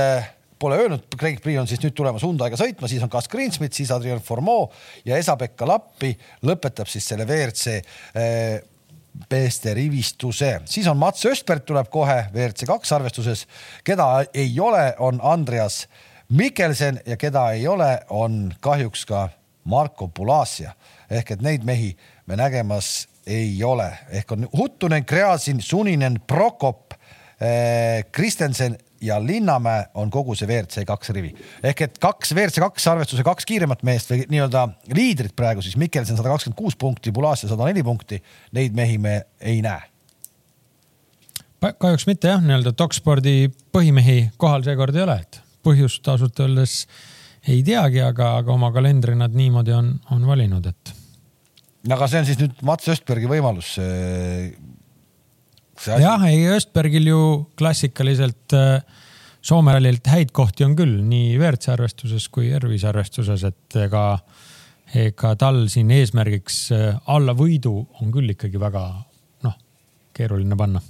[0.63, 3.91] pole öelnud, Craig Priin on siis nüüd tulemas Hyundai'ga sõitma, siis on Gus Greensmit, siis
[3.93, 4.69] Adrian Formeau
[5.05, 6.15] ja Esa-Pekka Lappi
[6.47, 7.83] lõpetab siis selle WRC
[9.31, 13.45] meeste rivistuse, siis on Mats Östberg tuleb kohe WRC kaks arvestuses,
[13.87, 15.85] keda ei ole, on Andreas
[16.29, 19.29] Mikkelsen ja keda ei ole, on kahjuks ka
[19.65, 20.73] Marko Pulasia
[21.11, 21.93] ehk et neid mehi
[22.27, 26.93] me nägemas ei ole, ehk on Huttunen, Gräzin, Suninen, Prokop
[27.41, 32.87] eh,, Kristensen ja Linnamäe on kogu see WRC kaks rivi ehk et kaks WRC kaks
[32.93, 34.67] arvestuse kaks kiiremat meest või nii-öelda
[34.97, 38.21] liidrit praegu siis Mikkelsen sada kakskümmend kuus punkti, Pulasia sada neli punkti.
[38.57, 39.91] Neid mehi me ei näe.
[41.65, 46.85] kahjuks mitte jah, nii-öelda dokspordi põhimehi kohal seekord ei ole, et põhjust ausalt öeldes
[47.51, 50.95] ei teagi, aga, aga oma kalendri nad niimoodi on, on valinud, et.
[51.91, 53.75] aga see on siis nüüd Mats Östbergi võimalus.
[55.85, 57.25] jah, ei Östbergil ju
[57.59, 59.03] klassikaliselt äh,
[59.45, 64.05] Soome rallilt häid kohti on küll nii WRC arvestuses kui R5 arvestuses, et ega,
[64.97, 68.87] ega tal siin eesmärgiks äh, alla võidu on küll ikkagi väga
[69.45, 69.59] noh,
[70.17, 70.81] keeruline panna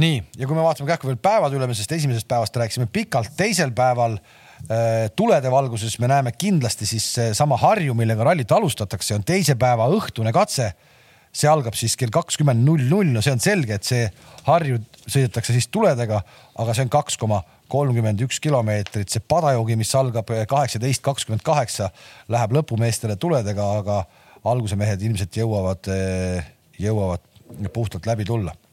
[0.00, 3.72] nii, ja kui me vaatame kähku veel päevad üle, sest esimesest päevast rääkisime pikalt, teisel
[3.76, 9.56] päeval äh, tulede valguses me näeme kindlasti siis sama Harju, millega rallit alustatakse, on teise
[9.60, 10.72] päeva õhtune katse.
[11.36, 14.06] see algab siis kell kakskümmend null null, no see on selge, et see
[14.46, 16.22] Harju sõidetakse siis tuledega,
[16.56, 21.90] aga see on kaks koma kolmkümmend üks kilomeetrit, see Padajoogi, mis algab kaheksateist kakskümmend kaheksa,
[22.32, 24.04] läheb lõpumeestele tuledega, aga
[24.48, 25.90] alguse mehed ilmselt jõuavad,
[26.80, 27.26] jõuavad
[27.74, 28.54] puhtalt läbi tulla.
[28.54, 28.65] Äh,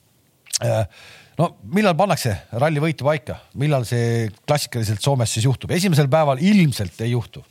[1.39, 5.71] no millal pannakse rallivõitu paika, millal see klassikaliselt Soomes siis juhtub?
[5.73, 7.43] esimesel päeval ilmselt ei juhtu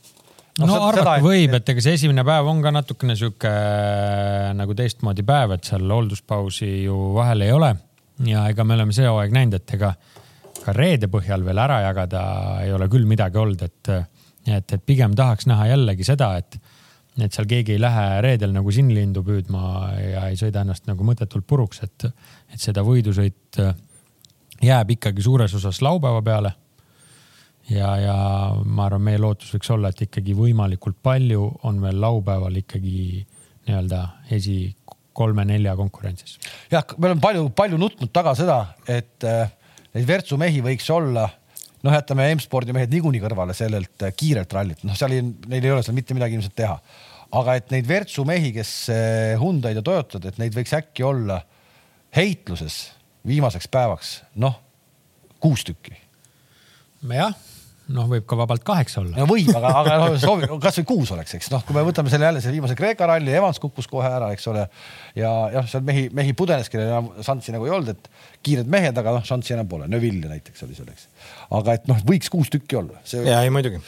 [0.61, 1.25] no, no arvata et...
[1.25, 5.71] võib, et ega see esimene päev on ka natukene sihuke äh, nagu teistmoodi päev, et
[5.71, 7.75] seal hoolduspausi ju vahel ei ole.
[8.29, 9.95] ja ega me oleme see hooaeg näinud, et ega
[10.63, 12.23] ka reede põhjal veel ära jagada
[12.63, 13.91] ei ole küll midagi olnud, et,
[14.47, 16.61] et, et pigem tahaks näha jällegi seda, et
[17.21, 19.63] et seal keegi ei lähe reedel nagu sinnlindu püüdma
[20.01, 22.07] ja ei sõida ennast nagu mõttetult puruks, et,
[22.53, 23.75] et seda võidusõit äh,
[24.63, 26.53] jääb ikkagi suures osas laupäeva peale.
[27.71, 28.17] ja, ja
[28.65, 33.27] ma arvan, meie lootus võiks olla, et ikkagi võimalikult palju on veel laupäeval ikkagi
[33.67, 34.03] nii-öelda
[34.35, 34.75] esi
[35.13, 36.39] kolme-nelja konkurentsis.
[36.71, 39.53] jah, me oleme palju, palju nutnud taga seda, et äh,
[39.95, 41.29] neid Virtsu mehi võiks olla
[41.83, 45.75] noh, jätame M-spordi mehed niikuinii kõrvale sellelt äh, kiirelt rallit, noh, seal ei, neil ei
[45.75, 46.77] ole seal mitte midagi ilmselt teha.
[47.39, 51.41] aga et neid Virtsu mehi, kes äh, Hyundai'd ja Toyotad, et neid võiks äkki olla
[52.17, 52.83] heitluses
[53.27, 54.59] viimaseks päevaks, noh,
[55.41, 55.97] kuus tükki.
[57.11, 57.35] jah
[57.93, 59.17] noh, võib ka vabalt kaheksa olla.
[59.19, 62.29] no võib, aga, aga noh, soovi, kasvõi kuus oleks, eks noh, kui me võtame selle
[62.29, 64.65] jälle selle viimase Kreeka ralli, Evans kukkus kohe ära, eks ole.
[65.19, 68.99] ja jah, seal mehi, mehi pudenes, kellel enam šanssi nagu ei olnud, et kiired mehed,
[69.03, 69.89] aga noh, šanssi enam pole.
[69.91, 71.09] Neville näiteks oli selleks.
[71.59, 73.03] aga et noh, võiks kuus tükki olla.
[73.19, 73.83] ja ei muidugi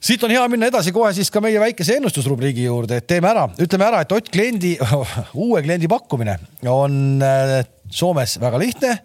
[0.00, 3.48] siit on hea minna edasi kohe siis ka meie väikese ennustusrubriigi juurde, et teeme ära,
[3.58, 4.76] ütleme ära, et Ott kliendi,
[5.46, 6.38] uue kliendi pakkumine
[6.70, 8.98] on äh, Soomes väga lihtne.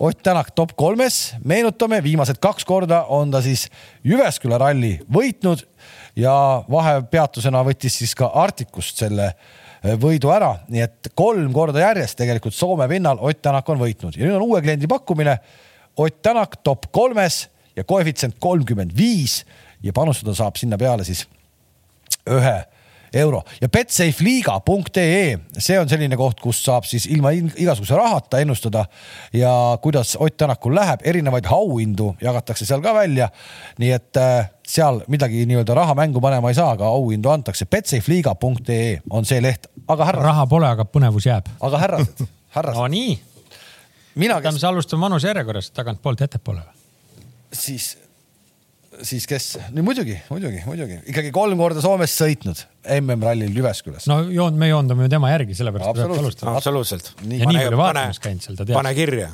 [0.00, 3.66] Ott Tänak top kolmes, meenutame, viimased kaks korda on ta siis
[4.06, 5.66] Jyväsküla ralli võitnud
[6.16, 6.34] ja
[6.70, 9.34] vahepeatusena võttis siis ka Artikust selle
[10.00, 14.16] võidu ära, nii et kolm korda järjest tegelikult Soome pinnal Ott Tänak on võitnud.
[14.16, 15.38] Ja nüüd on uue kliendi pakkumine.
[16.00, 17.46] Ott Tänak top kolmes
[17.76, 19.42] ja koefitsient kolmkümmend viis
[19.82, 21.26] ja panustada saab sinna peale siis
[22.30, 22.58] ühe
[23.14, 28.84] euro ja betsafeliiga.ee, see on selline koht, kus saab siis ilma igasuguse rahata ennustada
[29.32, 29.52] ja
[29.82, 33.28] kuidas Ott Tänakul läheb, erinevaid auhindu jagatakse seal ka välja.
[33.78, 37.66] nii et äh, seal midagi nii-öelda raha mängu panema ei saa, aga auhindu antakse.
[37.66, 40.26] betsafeliiga.ee on see leht, aga härrased.
[40.26, 41.50] raha pole, aga põnevus jääb.
[41.60, 42.26] aga härrased,
[42.56, 42.78] härrased.
[42.78, 43.18] no nii.
[44.14, 44.64] mina, kes.
[44.64, 46.78] alustame vanusejärjekorras tagantpoolt ettepoole või?
[47.52, 47.96] siis
[49.06, 52.62] siis kes, no muidugi, muidugi, muidugi ikkagi kolm korda Soomes sõitnud
[53.00, 54.08] MM-rallil Jyväskylas.
[54.10, 57.12] no joon, me joondume ju tema järgi, sellepärast absoluutselt, absoluutselt.
[57.24, 58.78] ja nii palju vaatamas käinud seal, ta teab.
[58.80, 59.30] pane kirja.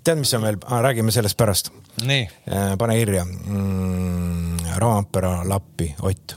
[0.00, 1.72] tead, mis on veel ah,, räägime sellest pärast.
[2.04, 2.22] nii.
[2.50, 4.70] Äh, pane kirja mm,.
[4.80, 6.36] Roompere, Lappi, Ott.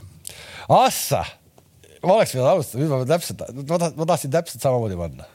[0.68, 1.22] Assa,
[2.02, 5.26] ma oleks pidanud alustama, nüüd ma pean täpselt, ma tahtsin, ma tahtsin täpselt samamoodi panna.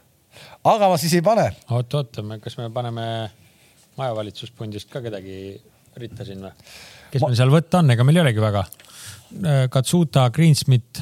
[0.68, 1.50] aga ma siis ei pane.
[1.70, 3.06] oot, oot, kas me paneme
[4.00, 5.60] majavalitsuspundist ka kedagi
[5.98, 6.54] ritta siin või?
[7.14, 7.32] kes ma...
[7.32, 8.66] meil seal võtta on, ega meil ei olegi väga.
[9.40, 11.02] Äh, Katsuta, Greensmith,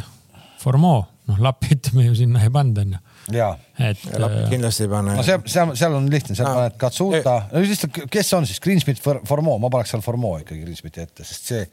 [0.62, 3.00] Formeau, noh lappi ütleme ju sinna ei pannud onju.
[3.36, 4.04] ja, et.
[4.20, 5.18] lappi äh, kindlasti ei pane.
[5.18, 6.56] no seal, seal, seal on lihtne, seal no.
[6.62, 11.04] paned Katsuta, no lihtsalt, kes on siis Greensmith, Formeau, ma paneks seal Formeau ikkagi Greensmithi
[11.04, 11.68] ette, sest see,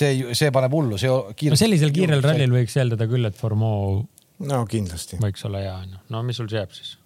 [0.00, 1.56] see, see paneb hullu, see kiirelt.
[1.56, 4.04] no sellisel kiirel rallil võiks eeldada küll, et Formeau.
[4.50, 5.18] no kindlasti.
[5.22, 6.96] võiks olla hea onju, no mis sul jääb siis?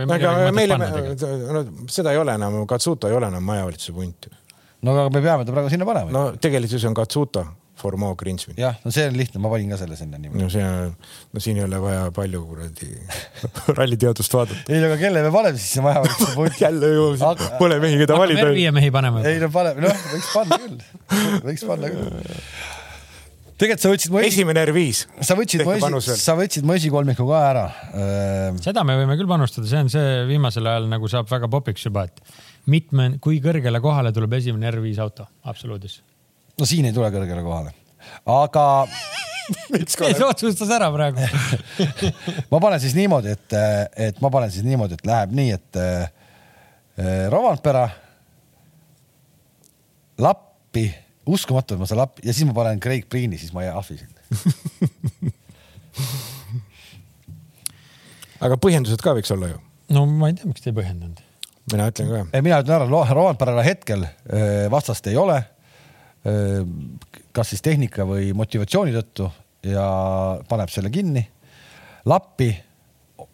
[0.00, 4.39] aga meile, no seda ei ole enam, Katsuta ei ole enam majavalitsuse punt ju
[4.82, 6.12] no aga me peame ta praegu sinna panema.
[6.14, 7.46] no tegelikult see on Katsuta
[7.80, 8.58] Formeau Greensmith.
[8.60, 10.42] jah, no see on lihtne, ma panin ka selle sinna niimoodi.
[10.42, 10.96] no see on,
[11.34, 12.90] no siin ei ole vaja palju kuradi
[13.78, 14.66] ralliteadust vaadata.
[14.68, 17.52] ei, aga kelle me paneme siis maja valitsuse punkti jälle ju aga...
[17.60, 18.50] pole mehi, keda valida.
[18.56, 19.24] viie mehi paneme.
[19.28, 20.84] ei no paneme, noh, võiks panna küll,
[21.48, 22.12] võiks panna küll
[23.60, 24.32] tegelikult sa võtsid mu esi...
[24.34, 25.24] esimene R5.
[25.28, 27.66] sa võtsid mu esi, sa võtsid mu esikolmiku ka ära.
[28.64, 32.06] seda me võime küll panustada, see on see viimasel ajal nagu saab väga popiks juba,
[32.08, 32.24] et
[32.70, 36.00] mitme, kui kõrgele kohale tuleb esimene R5 auto absoluudis?
[36.58, 37.72] no siin ei tule kõrgele kohale,
[38.28, 38.64] aga
[39.74, 39.96] miks
[40.26, 41.18] otsustas ära praegu.
[42.52, 43.50] Ma panen siis niimoodi, et,
[44.08, 46.10] et ma panen siis niimoodi, et läheb nii, et äh,
[47.32, 47.88] Rovanpera,
[50.20, 50.84] Lappi,
[51.30, 53.96] uskumatu, et ma saan Lappi ja siis ma panen Craig Priini, siis ma ei ahvi
[54.02, 54.14] sind
[58.44, 59.58] aga põhjendused ka võiks olla ju.
[59.96, 61.18] no ma ei tea, miks te ei põhjendanud
[61.74, 62.22] mina ütlen ka.
[62.42, 64.06] mina ütlen ära, Roandperele hetkel
[64.72, 65.38] vastast ei ole.
[67.32, 69.30] kas siis tehnika või motivatsiooni tõttu
[69.64, 69.84] ja
[70.48, 71.22] paneb selle kinni.
[72.04, 72.50] Lappi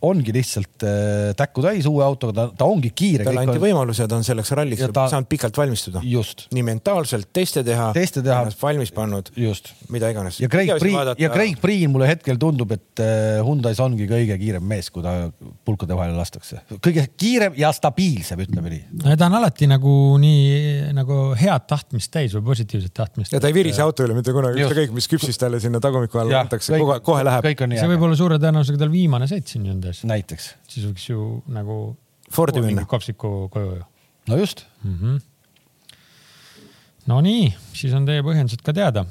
[0.06, 3.26] ongi lihtsalt äh, täkku täis uue autoga, ta, ta ongi kiire.
[3.26, 3.62] talle anti on...
[3.64, 5.06] võimaluse, ta on selleks ralliks ta...
[5.12, 6.02] saanud pikalt valmistuda.
[6.54, 9.30] nii mentaalselt teste teha, teste teha, valmis pannud,
[9.92, 10.40] mida iganes.
[10.42, 11.22] ja Craig Priin vaadata...
[11.22, 15.14] ja Craig Priin mulle hetkel tundub, et äh, Hyundai's ongi kõige kiirem mees, kui ta
[15.66, 16.62] pulkade vahele lastakse.
[16.84, 18.82] kõige kiirem ja stabiilsem, ütleme nii.
[19.04, 23.34] no ta on alati nagu nii nagu head tahtmist täis või positiivset tahtmist.
[23.34, 26.42] ja ta ei virise auto üle mitte kunagi, ükskõik mis küpsis talle sinna tagumiku alla
[26.44, 27.50] antakse, kohe, kohe läheb.
[27.76, 30.04] see võib olla suure tõenäosusega tal viimane sõit siin Hyundai's Hyundai's.
[30.08, 30.54] näiteks.
[30.68, 31.96] siis võiks ju nagu.
[32.32, 32.86] Fordi minna.
[32.88, 33.84] kapsiku koju ju.
[34.28, 34.98] no just mm.
[34.98, 35.20] -hmm.
[37.06, 39.06] no nii, siis on teie põhjendused ka teada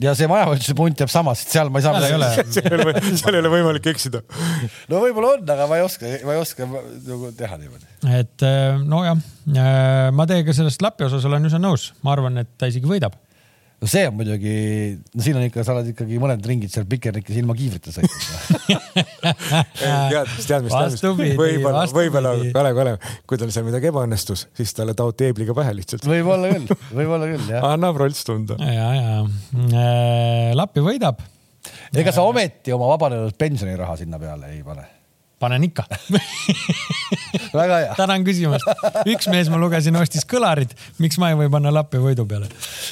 [0.00, 2.00] ja see majavalitsuse punt jääb samaks, et seal ma ei saa.
[2.00, 4.22] seal ei ole seal ei ole võimalik eksida.
[4.88, 7.86] no võib-olla on, aga ma ei oska, ma ei oska nagu teha niimoodi.
[8.20, 9.20] et äh, nojah,
[9.52, 13.16] äh, ma teiega sellest lapi osas olen üsna nõus, ma arvan, et ta isegi võidab
[13.82, 14.52] no see on muidugi,
[15.10, 18.22] no siin on ikka, sa oled ikkagi mõned ringid seal Pikernikis ilma kiivrita sõitnud
[19.82, 21.02] tead, mis, tead, mis, mis,
[21.38, 26.06] võib-olla, võib-olla, Kalev, Kalev, kui tal seal midagi ebaõnnestus, siis talle taod teebliga pähe lihtsalt.
[26.06, 27.68] võib-olla küll, võib-olla küll, jah.
[27.72, 28.58] annab rolls tunda.
[28.62, 31.26] ja, ja äh, Lappi võidab.
[31.90, 34.86] ega sa ometi oma vabanenud pensioniraha sinna peale ei pane?
[35.42, 35.84] Panen ikka
[37.60, 37.96] väga hea.
[37.98, 38.66] tänan küsimast.
[39.10, 40.72] üks mees, ma lugesin, ostis kõlarid,
[41.02, 42.50] miks ma ei või panna Lappi võidu peale?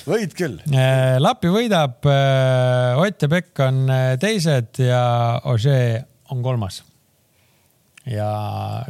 [0.08, 0.60] võid küll.
[0.74, 5.02] Äh, Lappi võidab, äh, Ott ja Pekk on äh, teised ja
[5.50, 6.82] Ožee on kolmas.
[8.10, 8.30] ja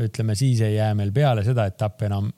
[0.00, 2.30] ütleme, siis ei jää meil peale seda etappi enam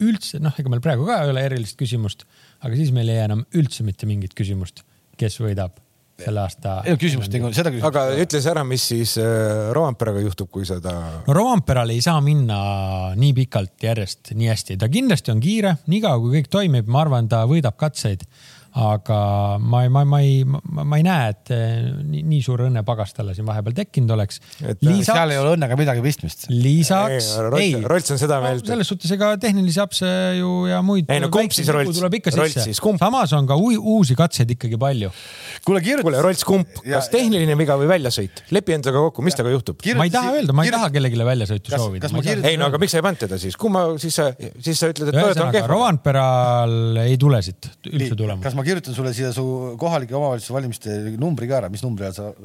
[0.00, 2.24] üldse, noh, ega meil praegu ka ei ole erilist küsimust,
[2.64, 4.82] aga siis meil ei jää enam üldse mitte mingit küsimust,
[5.20, 5.76] kes võidab
[6.24, 6.76] selle aasta.
[6.84, 7.88] ei no küsimust, seda küsimust.
[7.88, 10.94] aga ütle siis ära, mis siis äh, Roamperaga juhtub, kui seda.
[11.26, 12.60] no Roamperal ei saa minna
[13.18, 17.28] nii pikalt järjest nii hästi, ta kindlasti on kiire, niikaua kui kõik toimib, ma arvan,
[17.30, 18.26] ta võidab katseid.
[18.78, 23.34] Aga ma, ma, ma ei, ma ei näe, et eh, nii, nii suur õnnepagas talle
[23.34, 24.40] siin vahepeal tekkinud oleks.
[24.60, 26.46] seal ei ole õnnega midagi pistmist.
[26.52, 28.70] lisaks, ei, Rolts on seda meelt no,.
[28.70, 31.10] selles suhtes ega tehnilisi apse ju ja muid.
[31.10, 31.98] ei no kumb siis Rolts?
[31.98, 32.76] tuleb ikka sisse.
[33.00, 35.10] samas on ka uusi katseid ikkagi palju.
[35.66, 36.06] kuule, kirjuta.
[36.06, 38.44] kuule, Rolts, kumb, kas tehniline viga või väljasõit?
[38.54, 39.82] lepi endaga kokku, mis temaga juhtub?
[39.98, 42.12] ma ei taha öelda, ma ei taha kellelegi väljasõitu soovida.
[42.46, 44.30] ei no aga miks sa ei pannud teda siis, kumma siis sa,
[44.62, 45.68] siis sa ütled, et Toyota on kehv.
[45.70, 48.42] Rovanperal ei tule siit üldse tulema.
[48.60, 49.42] Ma kirjutan sulle siia su
[49.80, 52.24] kohalike omavalitsuste valimiste numbri ka ära, mis numbri all sa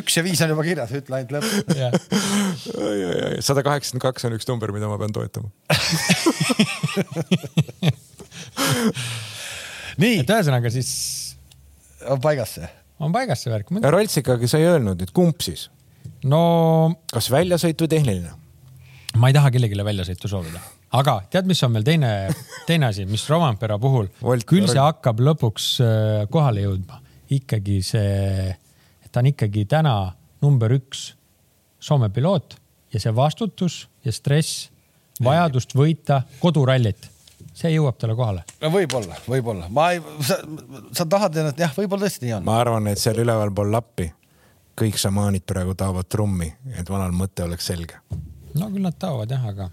[0.00, 1.46] üks ja viis on juba kirjas, ütle ainult lõpp.
[3.44, 5.48] sada kaheksakümmend kaks on üks number, mida ma pean toetama
[10.00, 10.16] nii.
[10.22, 10.90] et ühesõnaga siis.
[12.08, 12.68] on paigas see?
[13.04, 13.68] on paigas see värk.
[13.92, 15.68] Rolts ikkagi, sa ei öelnud, et kumb siis?
[16.24, 16.40] no.
[17.12, 18.32] kas väljasõit või tehniline?
[19.20, 20.60] ma ei taha kellelegi väljasõitu soovida
[20.94, 22.10] aga tead, mis on veel teine,
[22.68, 24.10] teine asi, mis Romampera puhul,
[24.48, 27.00] küll see hakkab lõpuks äh, kohale jõudma,
[27.34, 28.52] ikkagi see,
[29.04, 29.96] et ta on ikkagi täna
[30.44, 31.12] number üks
[31.84, 32.54] Soome piloot
[32.94, 34.70] ja see vastutus ja stress,
[35.20, 37.10] vajadust võita kodurallit
[37.54, 38.44] see jõuab talle kohale.
[38.62, 40.38] no võib-olla, võib-olla, ma ei, sa,
[40.96, 42.46] sa tahad, et jah, võib-olla tõesti nii on.
[42.48, 44.08] ma arvan, et seal ülevalpool lappi
[44.78, 48.00] kõik šamaanid praegu taovad trummi, et vanal mõte oleks selge.
[48.54, 49.68] no küll nad taovad jah, aga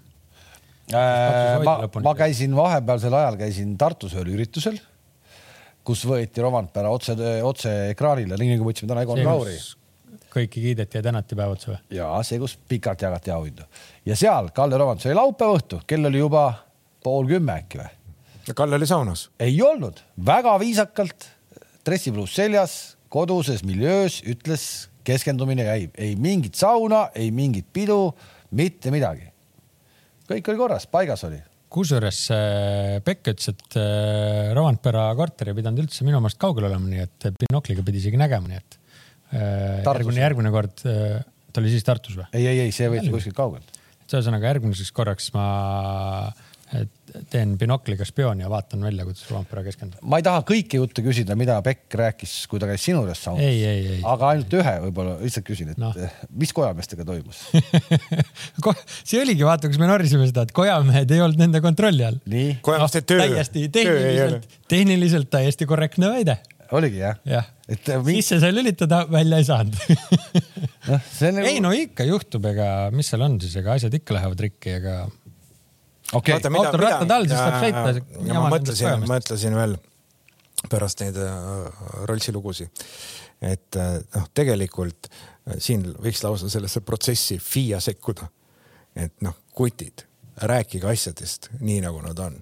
[0.91, 4.79] ma, ma käisin vahepealsel ajal käisin Tartus ühel üritusel,
[5.87, 7.15] kus võeti Romantpera otse,
[7.45, 9.55] otse ekraanile, nii nagu võtsime täna Egon Kauri.
[10.31, 11.79] kõiki kiideti ja tänati päev otsa või?
[11.97, 13.65] ja see, kus pikalt jagati auhindu
[14.07, 16.45] ja seal Kalle Romant, see oli laupäeva õhtu, kell oli juba
[17.03, 17.91] pool kümme äkki või?
[18.55, 19.29] Kalle oli saunas?
[19.39, 21.27] ei olnud, väga viisakalt,
[21.85, 22.77] dressipluus seljas,
[23.11, 28.11] koduses miljöös ütles, keskendumine käib, ei mingit sauna, ei mingit pidu,
[28.51, 29.30] mitte midagi
[30.31, 31.39] kõik oli korras, paigas oli.
[31.71, 36.87] kusjuures äh, Pekk ütles, et äh, Rovanpera korter ei pidanud üldse minu meelest kaugel olema,
[36.91, 38.79] nii et binokliga pidi isegi nägema, nii et
[39.35, 42.27] äh, järgmine, järgmine kord, ta oli siis Tartus või?
[42.33, 43.81] ei, ei, ei, see võeti kuskilt kaugelt.
[44.03, 45.47] et ühesõnaga järgmiseks korraks ma
[47.31, 49.99] teen binokliga spiooni ja vaatan välja, kuidas Rompera keskendub.
[50.07, 54.05] ma ei taha kõiki jutte küsida, mida Pekk rääkis, kui ta käis sinu juures saunas.
[54.13, 55.91] aga ainult ühe võib-olla lihtsalt küsin, et no.
[56.31, 57.43] mis kojameestega toimus
[59.09, 62.21] see oligi, vaata, kus me norrisime seda, et kojamehed ei olnud nende kontrolli all.
[62.63, 63.25] kojameeste töö.
[63.25, 66.39] täiesti tehniliselt, tehniliselt täiesti korrektne väide.
[66.71, 67.19] oligi jah?
[67.27, 69.75] jah, et äh, sisse sai lülitada, välja ei saanud
[70.87, 71.47] no, nagu...
[71.47, 75.01] ei no ikka juhtub, ega mis seal on siis, ega asjad ikka lähevad rikki, ega
[76.17, 76.37] okay..
[76.81, 78.33] rattad all, siis saab sõita.
[78.33, 79.77] ma mõtlesin, mõtlesin veel
[80.69, 82.85] pärast neid äh, Rollsi lugusid,
[83.41, 88.29] et äh, noh, tegelikult äh, siin võiks lausa sellesse protsessi FIA sekkuda.
[88.95, 90.05] et noh, kutid,
[90.51, 92.37] rääkige asjadest nii, nagu nad on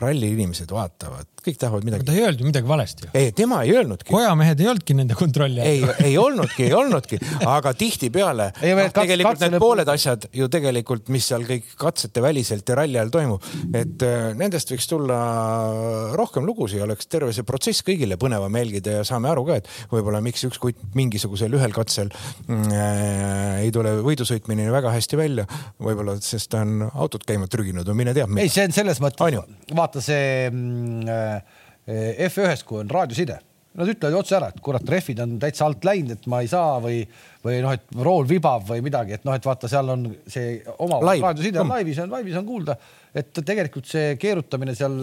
[0.00, 2.06] ralli inimesed vaatavad, kõik tahavad midagi.
[2.06, 3.10] ta ei öelnud ju midagi valesti.
[3.14, 4.10] ei, tema ei öelnudki.
[4.10, 5.68] kojamehed ei olnudki nende kontrolli all.
[5.70, 11.28] ei, ei olnudki, ei olnudki, aga tihtipeale no, tegelikult need pooled asjad ju tegelikult, mis
[11.30, 15.18] seal kõik katsete väliselt ja ralli ajal toimub, et äh, nendest võiks tulla
[16.18, 20.22] rohkem lugusid, oleks terve see protsess kõigile põnevam jälgida ja saame aru ka, et võib-olla
[20.24, 22.10] miks üks kutt mingisugusel ühel katsel
[22.48, 25.46] mm, äh, ei tule võidusõitmine väga hästi välja,
[25.82, 28.34] võib-olla sest ta on autot käima trüginud või mine teab.
[28.40, 29.42] ei, see on selles mõttes,
[29.76, 31.35] vaata see mm, äh,
[31.86, 33.36] F1-s, kui on raadioside,
[33.76, 36.80] nad ütlevad otse ära, et kurat, rehvid on täitsa alt läinud, et ma ei saa
[36.82, 37.02] või,
[37.44, 41.02] või noh, et rool vibab või midagi, et noh, et vaata, seal on see oma
[41.04, 42.78] raadioside on laivis, on laivis on kuulda,
[43.16, 44.98] et tegelikult see keerutamine seal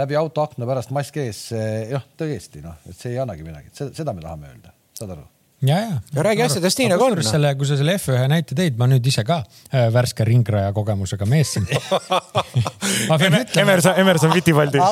[0.00, 1.46] läbi autoakna pärast mask ees,
[1.92, 5.28] noh, tõesti noh, et see ei annagi midagi, seda me tahame öelda, saad aru
[5.62, 6.00] ja, ja.
[6.14, 7.22] ja räägi asjadest nii nagu on.
[7.24, 11.28] selle, kui sa selle F1 näite tõid, ma nüüd ise ka äh, värske ringraja kogemusega
[11.28, 11.64] mees siin
[13.10, 13.62] ma pean ütlema.
[13.62, 14.82] Emerson, Emerson Vitivaldi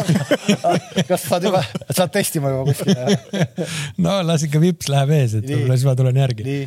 [1.10, 1.60] kas saad juba,
[1.90, 3.52] saad testima juba kuskil
[4.06, 6.58] no las ikka vips läheb ees, et võib-olla siis ma tulen järgi.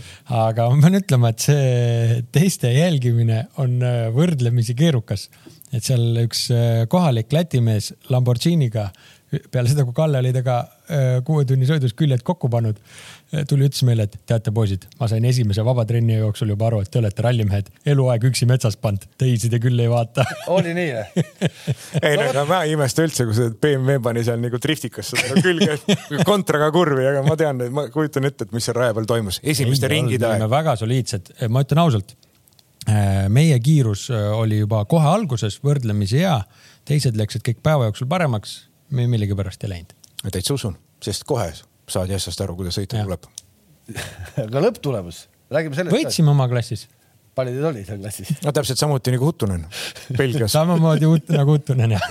[0.43, 5.29] aga ma pean ütlema, et see teiste jälgimine on äh, võrdlemisi keerukas.
[5.73, 8.91] et seal üks äh, kohalik Läti mees Lamborghiniga
[9.51, 12.79] peale seda, kui Kalle oli temaga äh, kuue tunni sõidus küljed kokku pannud,
[13.47, 16.91] tuli, ütles meile, et teate, poisid, ma sain esimese vaba trenni jooksul juba aru, et
[16.91, 20.25] te olete rallimehed, eluaeg üksi metsas pannud, teisi te küll ei vaata.
[20.53, 21.25] oli nii või?
[22.07, 25.41] ei no aga ma ei imesta üldse, kui see BMW pani seal nagu driftikas seda
[25.45, 25.75] külge
[26.27, 29.89] kontraga kurvi, aga ma tean, ma kujutan ette, et mis seal raja peal toimus, esimeste
[29.89, 30.47] ei, ringide aeg.
[30.51, 32.15] väga soliidsed, ma ütlen ausalt
[32.87, 36.39] äh, meie kiirus oli juba kohe alguses võrdlemisi hea,
[36.87, 38.61] teised läksid kõik päeva jooksul paremaks
[38.95, 39.97] me millegipärast ei läinud.
[40.31, 41.51] täitsa usun, sest kohe
[41.87, 43.27] saadi asjast aru, kuidas sõita tuleb
[44.43, 45.17] aga lõpptulemus,
[45.53, 45.95] räägime sellest.
[45.95, 46.81] võitsime oma klassis.
[47.37, 48.29] palju teid oli seal klassis?
[48.43, 49.61] no täpselt samuti nagu Huttunen
[50.17, 50.51] Belgias.
[50.57, 52.01] samamoodi ut- nagu Uttunen ja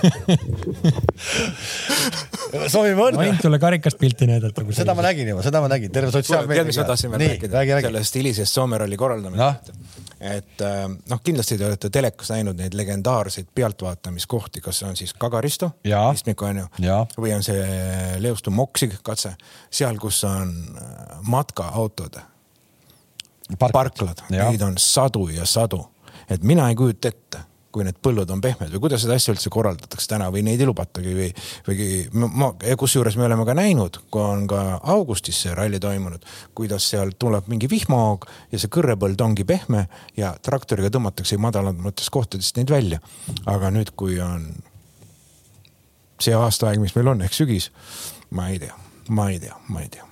[2.73, 3.37] soovime ma õnne võin.
[3.43, 4.65] tulle karikast pilti näidata.
[4.79, 6.63] seda ma nägin juba, seda ma nägin, terve sotsiaalmeedia.
[6.63, 7.21] tead, mis ma tahtsin veel
[7.53, 9.76] rääkida sellest hilisest Soome ralli korraldamisest no..
[10.19, 15.13] Et äh, noh, kindlasti te olete telekas näinud neid legendaarseid pealtvaatamiskohti, kas see on siis
[15.13, 15.71] Kagaristo
[16.13, 16.65] istmik on ju
[17.17, 19.35] või on see Leostu Moksi katse,
[19.69, 22.19] seal, kus on äh, matkaautod,
[23.59, 25.83] parklad, neid on sadu ja sadu,
[26.29, 29.51] et mina ei kujuta ette kui need põllud on pehmed või kuidas seda asja üldse
[29.53, 31.27] korraldatakse täna või neid ei lubatagi või,
[31.67, 34.63] või ma, kusjuures me oleme ka näinud, kui on ka
[34.95, 36.25] augustis see ralli toimunud,
[36.57, 39.87] kuidas seal tuleb mingi vihmahoog ja see kõrrepõld ongi pehme
[40.17, 42.99] ja traktoriga tõmmatakse madalamatest kohtadest neid välja.
[43.45, 44.49] aga nüüd, kui on
[46.23, 47.71] see aastaaeg, mis meil on ehk sügis,
[48.31, 48.75] ma ei tea,
[49.09, 50.06] ma ei tea, ma ei tea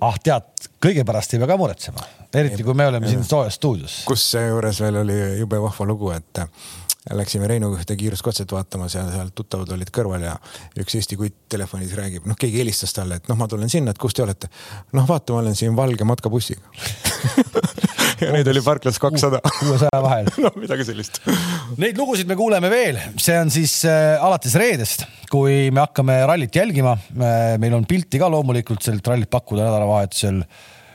[0.00, 4.02] ah tead, kõige pärast ei pea ka muretsema, eriti kui me oleme siin soojas stuudios.
[4.08, 6.48] kus seejuures veel oli jube vahva lugu, et äh,
[7.18, 10.36] läksime Reinuga ühte kiiruskatset vaatamas ja seal tuttavad olid kõrval ja
[10.78, 14.00] üks Eesti kutt telefonis räägib, noh, keegi helistas talle, et noh, ma tulen sinna, et
[14.00, 14.50] kus te olete.
[14.92, 16.62] noh, vaata, ma olen siin valge matkabussiga.
[18.20, 19.40] ja neid oli parklas kakssada.
[19.58, 20.30] kuuesaja vahel.
[20.44, 21.20] no midagi sellist.
[21.80, 26.54] Neid lugusid me kuuleme veel, see on siis äh, alates reedest, kui me hakkame rallit
[26.54, 27.54] jälgima äh,.
[27.60, 30.42] meil on pilti ka loomulikult sellelt rallit pakkuda nädalavahetusel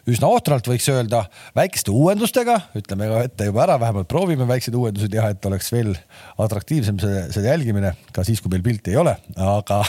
[0.09, 1.23] üsna ohtralt, võiks öelda,
[1.55, 5.93] väikeste uuendustega, ütleme ka ette juba ära, vähemalt proovime väikseid uuendusi teha, et oleks veel
[6.43, 9.79] atraktiivsem see, see jälgimine ka siis, kui meil pilti ei ole, aga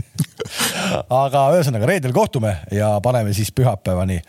[1.24, 4.22] aga ühesõnaga reedel kohtume ja paneme siis pühapäevani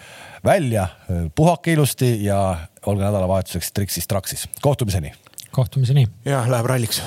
[0.44, 0.88] välja,
[1.36, 5.14] puhake ilusti ja olge nädalavahetuseks Triksis Traksis, kohtumiseni!
[5.52, 6.08] Kohtumiseni.
[6.26, 7.02] ja läheb ralliks